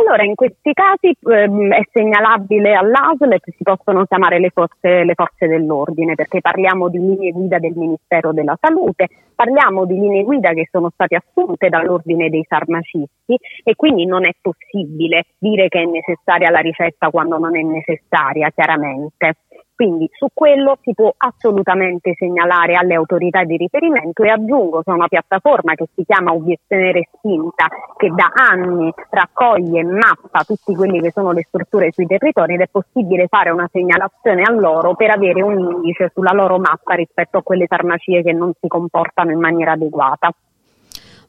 Allora, 0.00 0.22
in 0.22 0.36
questi 0.36 0.72
casi 0.74 1.12
ehm, 1.28 1.72
è 1.72 1.82
segnalabile 1.92 2.72
all'ASL 2.74 3.40
che 3.40 3.52
si 3.56 3.64
possono 3.64 4.04
chiamare 4.04 4.38
le 4.38 4.50
forze, 4.50 5.02
le 5.02 5.14
forze, 5.14 5.48
dell'ordine, 5.48 6.14
perché 6.14 6.40
parliamo 6.40 6.88
di 6.88 6.98
linee 6.98 7.32
guida 7.32 7.58
del 7.58 7.72
Ministero 7.74 8.32
della 8.32 8.56
Salute, 8.60 9.08
parliamo 9.34 9.86
di 9.86 9.98
linee 9.98 10.22
guida 10.22 10.52
che 10.52 10.68
sono 10.70 10.90
state 10.92 11.16
assunte 11.16 11.68
dall'ordine 11.68 12.28
dei 12.28 12.44
farmacisti 12.44 13.36
e 13.64 13.74
quindi 13.74 14.06
non 14.06 14.24
è 14.24 14.30
possibile 14.40 15.24
dire 15.36 15.68
che 15.68 15.80
è 15.80 15.84
necessaria 15.84 16.50
la 16.50 16.60
ricetta 16.60 17.10
quando 17.10 17.38
non 17.38 17.56
è 17.56 17.62
necessaria, 17.62 18.50
chiaramente. 18.50 19.34
Quindi 19.78 20.10
su 20.12 20.26
quello 20.34 20.76
si 20.82 20.92
può 20.92 21.14
assolutamente 21.16 22.12
segnalare 22.18 22.74
alle 22.74 22.94
autorità 22.94 23.44
di 23.44 23.56
riferimento 23.56 24.24
e 24.24 24.28
aggiungo 24.28 24.82
che 24.82 24.90
è 24.90 24.92
una 24.92 25.06
piattaforma 25.06 25.74
che 25.74 25.86
si 25.94 26.02
chiama 26.04 26.32
Obiezione 26.32 26.90
Respinta 26.90 27.68
che 27.96 28.08
da 28.08 28.28
anni 28.34 28.92
raccoglie 29.08 29.78
e 29.78 29.84
mappa 29.84 30.42
tutte 30.42 30.74
quelle 30.74 31.00
che 31.00 31.12
sono 31.12 31.30
le 31.30 31.44
strutture 31.46 31.92
sui 31.92 32.08
territori 32.08 32.54
ed 32.54 32.62
è 32.62 32.66
possibile 32.68 33.28
fare 33.28 33.50
una 33.50 33.68
segnalazione 33.70 34.42
a 34.42 34.50
loro 34.50 34.96
per 34.96 35.10
avere 35.10 35.42
un 35.42 35.56
indice 35.56 36.10
sulla 36.12 36.32
loro 36.32 36.58
mappa 36.58 36.94
rispetto 36.94 37.38
a 37.38 37.42
quelle 37.44 37.68
farmacie 37.68 38.24
che 38.24 38.32
non 38.32 38.50
si 38.60 38.66
comportano 38.66 39.30
in 39.30 39.38
maniera 39.38 39.74
adeguata. 39.74 40.32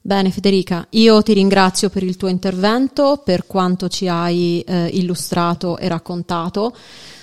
Bene 0.01 0.31
Federica, 0.31 0.88
io 0.91 1.21
ti 1.21 1.33
ringrazio 1.33 1.89
per 1.89 2.03
il 2.03 2.15
tuo 2.15 2.29
intervento, 2.29 3.21
per 3.23 3.45
quanto 3.45 3.89
ci 3.89 4.07
hai 4.07 4.62
eh, 4.62 4.88
illustrato 4.93 5.77
e 5.77 5.89
raccontato. 5.89 6.73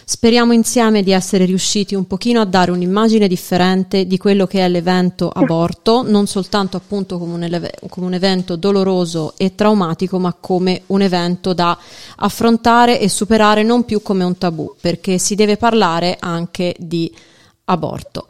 Speriamo 0.04 0.52
insieme 0.52 1.02
di 1.02 1.10
essere 1.10 1.46
riusciti 1.46 1.94
un 1.94 2.06
pochino 2.06 2.40
a 2.40 2.44
dare 2.44 2.70
un'immagine 2.70 3.26
differente 3.28 4.06
di 4.06 4.18
quello 4.18 4.46
che 4.46 4.60
è 4.60 4.68
l'evento 4.68 5.30
aborto, 5.30 6.02
non 6.02 6.26
soltanto 6.26 6.76
appunto 6.76 7.18
come 7.18 7.46
un, 7.46 7.70
come 7.88 8.06
un 8.06 8.14
evento 8.14 8.56
doloroso 8.56 9.32
e 9.38 9.54
traumatico, 9.54 10.18
ma 10.18 10.36
come 10.38 10.82
un 10.88 11.00
evento 11.00 11.54
da 11.54 11.76
affrontare 12.16 13.00
e 13.00 13.08
superare 13.08 13.62
non 13.62 13.86
più 13.86 14.02
come 14.02 14.22
un 14.22 14.36
tabù, 14.36 14.76
perché 14.78 15.16
si 15.16 15.34
deve 15.34 15.56
parlare 15.56 16.18
anche 16.20 16.76
di 16.78 17.12
aborto. 17.64 18.26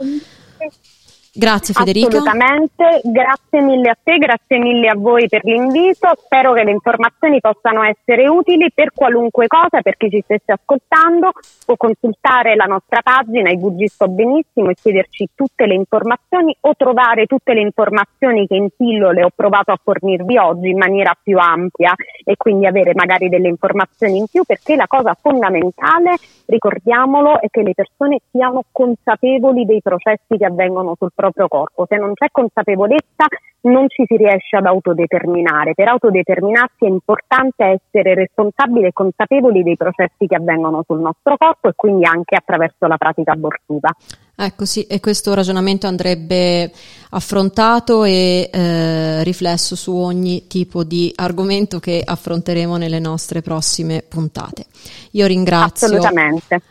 Grazie 1.36 1.74
Federica. 1.74 2.06
Assolutamente, 2.06 3.00
grazie 3.04 3.60
mille 3.60 3.90
a 3.90 3.98
te, 4.02 4.16
grazie 4.16 4.58
mille 4.58 4.88
a 4.88 4.94
voi 4.96 5.28
per 5.28 5.44
l'invito, 5.44 6.08
spero 6.16 6.54
che 6.54 6.64
le 6.64 6.70
informazioni 6.70 7.40
possano 7.40 7.82
essere 7.82 8.26
utili 8.26 8.72
per 8.74 8.92
qualunque 8.94 9.46
cosa, 9.46 9.82
per 9.82 9.98
chi 9.98 10.08
ci 10.08 10.22
stesse 10.24 10.52
ascoltando, 10.52 11.32
può 11.66 11.76
consultare 11.76 12.56
la 12.56 12.64
nostra 12.64 13.02
pagina 13.02 13.50
i 13.50 13.58
VG 13.58 13.84
Sto 13.84 14.08
Benissimo 14.08 14.70
e 14.70 14.74
chiederci 14.80 15.28
tutte 15.34 15.66
le 15.66 15.74
informazioni 15.74 16.56
o 16.60 16.74
trovare 16.74 17.26
tutte 17.26 17.52
le 17.52 17.60
informazioni 17.60 18.46
che 18.46 18.56
in 18.56 18.68
pillole 18.74 19.22
ho 19.22 19.30
provato 19.34 19.72
a 19.72 19.78
fornirvi 19.82 20.38
oggi 20.38 20.70
in 20.70 20.78
maniera 20.78 21.14
più 21.22 21.36
ampia 21.36 21.94
e 22.24 22.34
quindi 22.38 22.64
avere 22.64 22.92
magari 22.94 23.28
delle 23.28 23.48
informazioni 23.48 24.16
in 24.16 24.26
più 24.26 24.42
perché 24.44 24.74
la 24.74 24.86
cosa 24.86 25.14
fondamentale, 25.20 26.16
ricordiamolo, 26.46 27.42
è 27.42 27.48
che 27.50 27.60
le 27.60 27.74
persone 27.74 28.20
siano 28.30 28.62
consapevoli 28.72 29.66
dei 29.66 29.82
processi 29.82 30.38
che 30.38 30.46
avvengono 30.46 30.94
sul 30.98 31.10
proprio 31.14 31.24
proprio 31.30 31.48
corpo. 31.48 31.86
Se 31.88 31.96
non 31.96 32.12
c'è 32.14 32.26
consapevolezza 32.30 33.26
non 33.66 33.88
ci 33.88 34.04
si 34.06 34.16
riesce 34.16 34.56
ad 34.56 34.66
autodeterminare. 34.66 35.74
Per 35.74 35.88
autodeterminarsi 35.88 36.84
è 36.84 36.88
importante 36.88 37.64
essere 37.64 38.14
responsabili 38.14 38.86
e 38.86 38.92
consapevoli 38.92 39.62
dei 39.62 39.76
processi 39.76 40.26
che 40.26 40.36
avvengono 40.36 40.84
sul 40.86 41.00
nostro 41.00 41.36
corpo 41.36 41.68
e 41.68 41.72
quindi 41.74 42.04
anche 42.04 42.36
attraverso 42.36 42.86
la 42.86 42.96
pratica 42.96 43.32
abortiva. 43.32 43.90
Ecco 44.38 44.66
sì, 44.66 44.82
e 44.82 45.00
questo 45.00 45.32
ragionamento 45.32 45.86
andrebbe 45.86 46.70
affrontato 47.10 48.04
e 48.04 48.50
eh, 48.52 49.24
riflesso 49.24 49.74
su 49.74 49.94
ogni 49.94 50.46
tipo 50.46 50.84
di 50.84 51.10
argomento 51.14 51.80
che 51.80 52.02
affronteremo 52.04 52.76
nelle 52.76 52.98
nostre 52.98 53.40
prossime 53.40 54.04
puntate. 54.06 54.66
Io 55.12 55.24
ringrazio, 55.24 55.88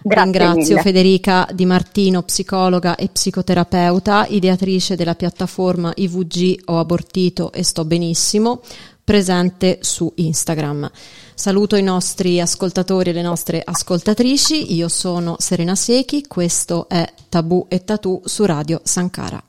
ringrazio 0.03 0.77
Federica 0.77 1.47
Di 1.51 1.65
Martino, 1.65 2.21
psicologa 2.21 2.95
e 2.95 3.07
psicoterapeuta, 3.07 4.27
ideatrice 4.29 4.95
della 4.95 5.15
piattaforma 5.15 5.91
IVG 5.95 6.65
Ho 6.65 6.77
abortito 6.77 7.51
e 7.51 7.63
sto 7.63 7.83
benissimo, 7.83 8.61
presente 9.03 9.79
su 9.81 10.11
Instagram. 10.13 10.91
Saluto 11.37 11.75
i 11.75 11.83
nostri 11.83 12.39
ascoltatori 12.41 13.11
e 13.11 13.13
le 13.13 13.21
nostre 13.21 13.61
ascoltatrici, 13.63 14.73
io 14.73 14.87
sono 14.87 15.35
Serena 15.37 15.75
Secchi, 15.75 16.25
questo 16.25 16.89
è 16.89 17.13
Tabù 17.29 17.65
e 17.69 17.83
Tatù 17.83 18.21
su 18.23 18.45
Radio 18.45 18.79
Sankara. 18.83 19.43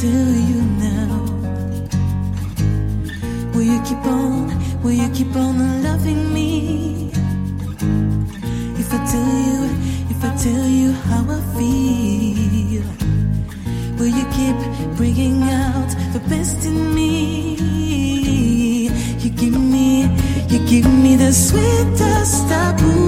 Tell 0.00 0.10
you 0.10 0.62
now, 0.78 1.24
will 3.52 3.64
you 3.64 3.82
keep 3.82 4.04
on, 4.06 4.80
will 4.80 4.92
you 4.92 5.10
keep 5.10 5.34
on 5.34 5.82
loving 5.82 6.32
me? 6.32 6.97
Tell 9.10 9.38
you, 9.48 9.64
if 10.10 10.22
I 10.22 10.36
tell 10.36 10.66
you 10.66 10.92
how 10.92 11.24
I 11.36 11.40
feel, 11.56 12.84
will 13.96 14.12
you 14.18 14.26
keep 14.36 14.56
bringing 14.98 15.44
out 15.44 15.88
the 16.12 16.20
best 16.28 16.66
in 16.66 16.94
me? 16.94 17.54
You 19.18 19.30
give 19.30 19.58
me, 19.58 20.02
you 20.48 20.58
give 20.66 20.92
me 20.92 21.16
the 21.16 21.32
sweetest. 21.32 23.07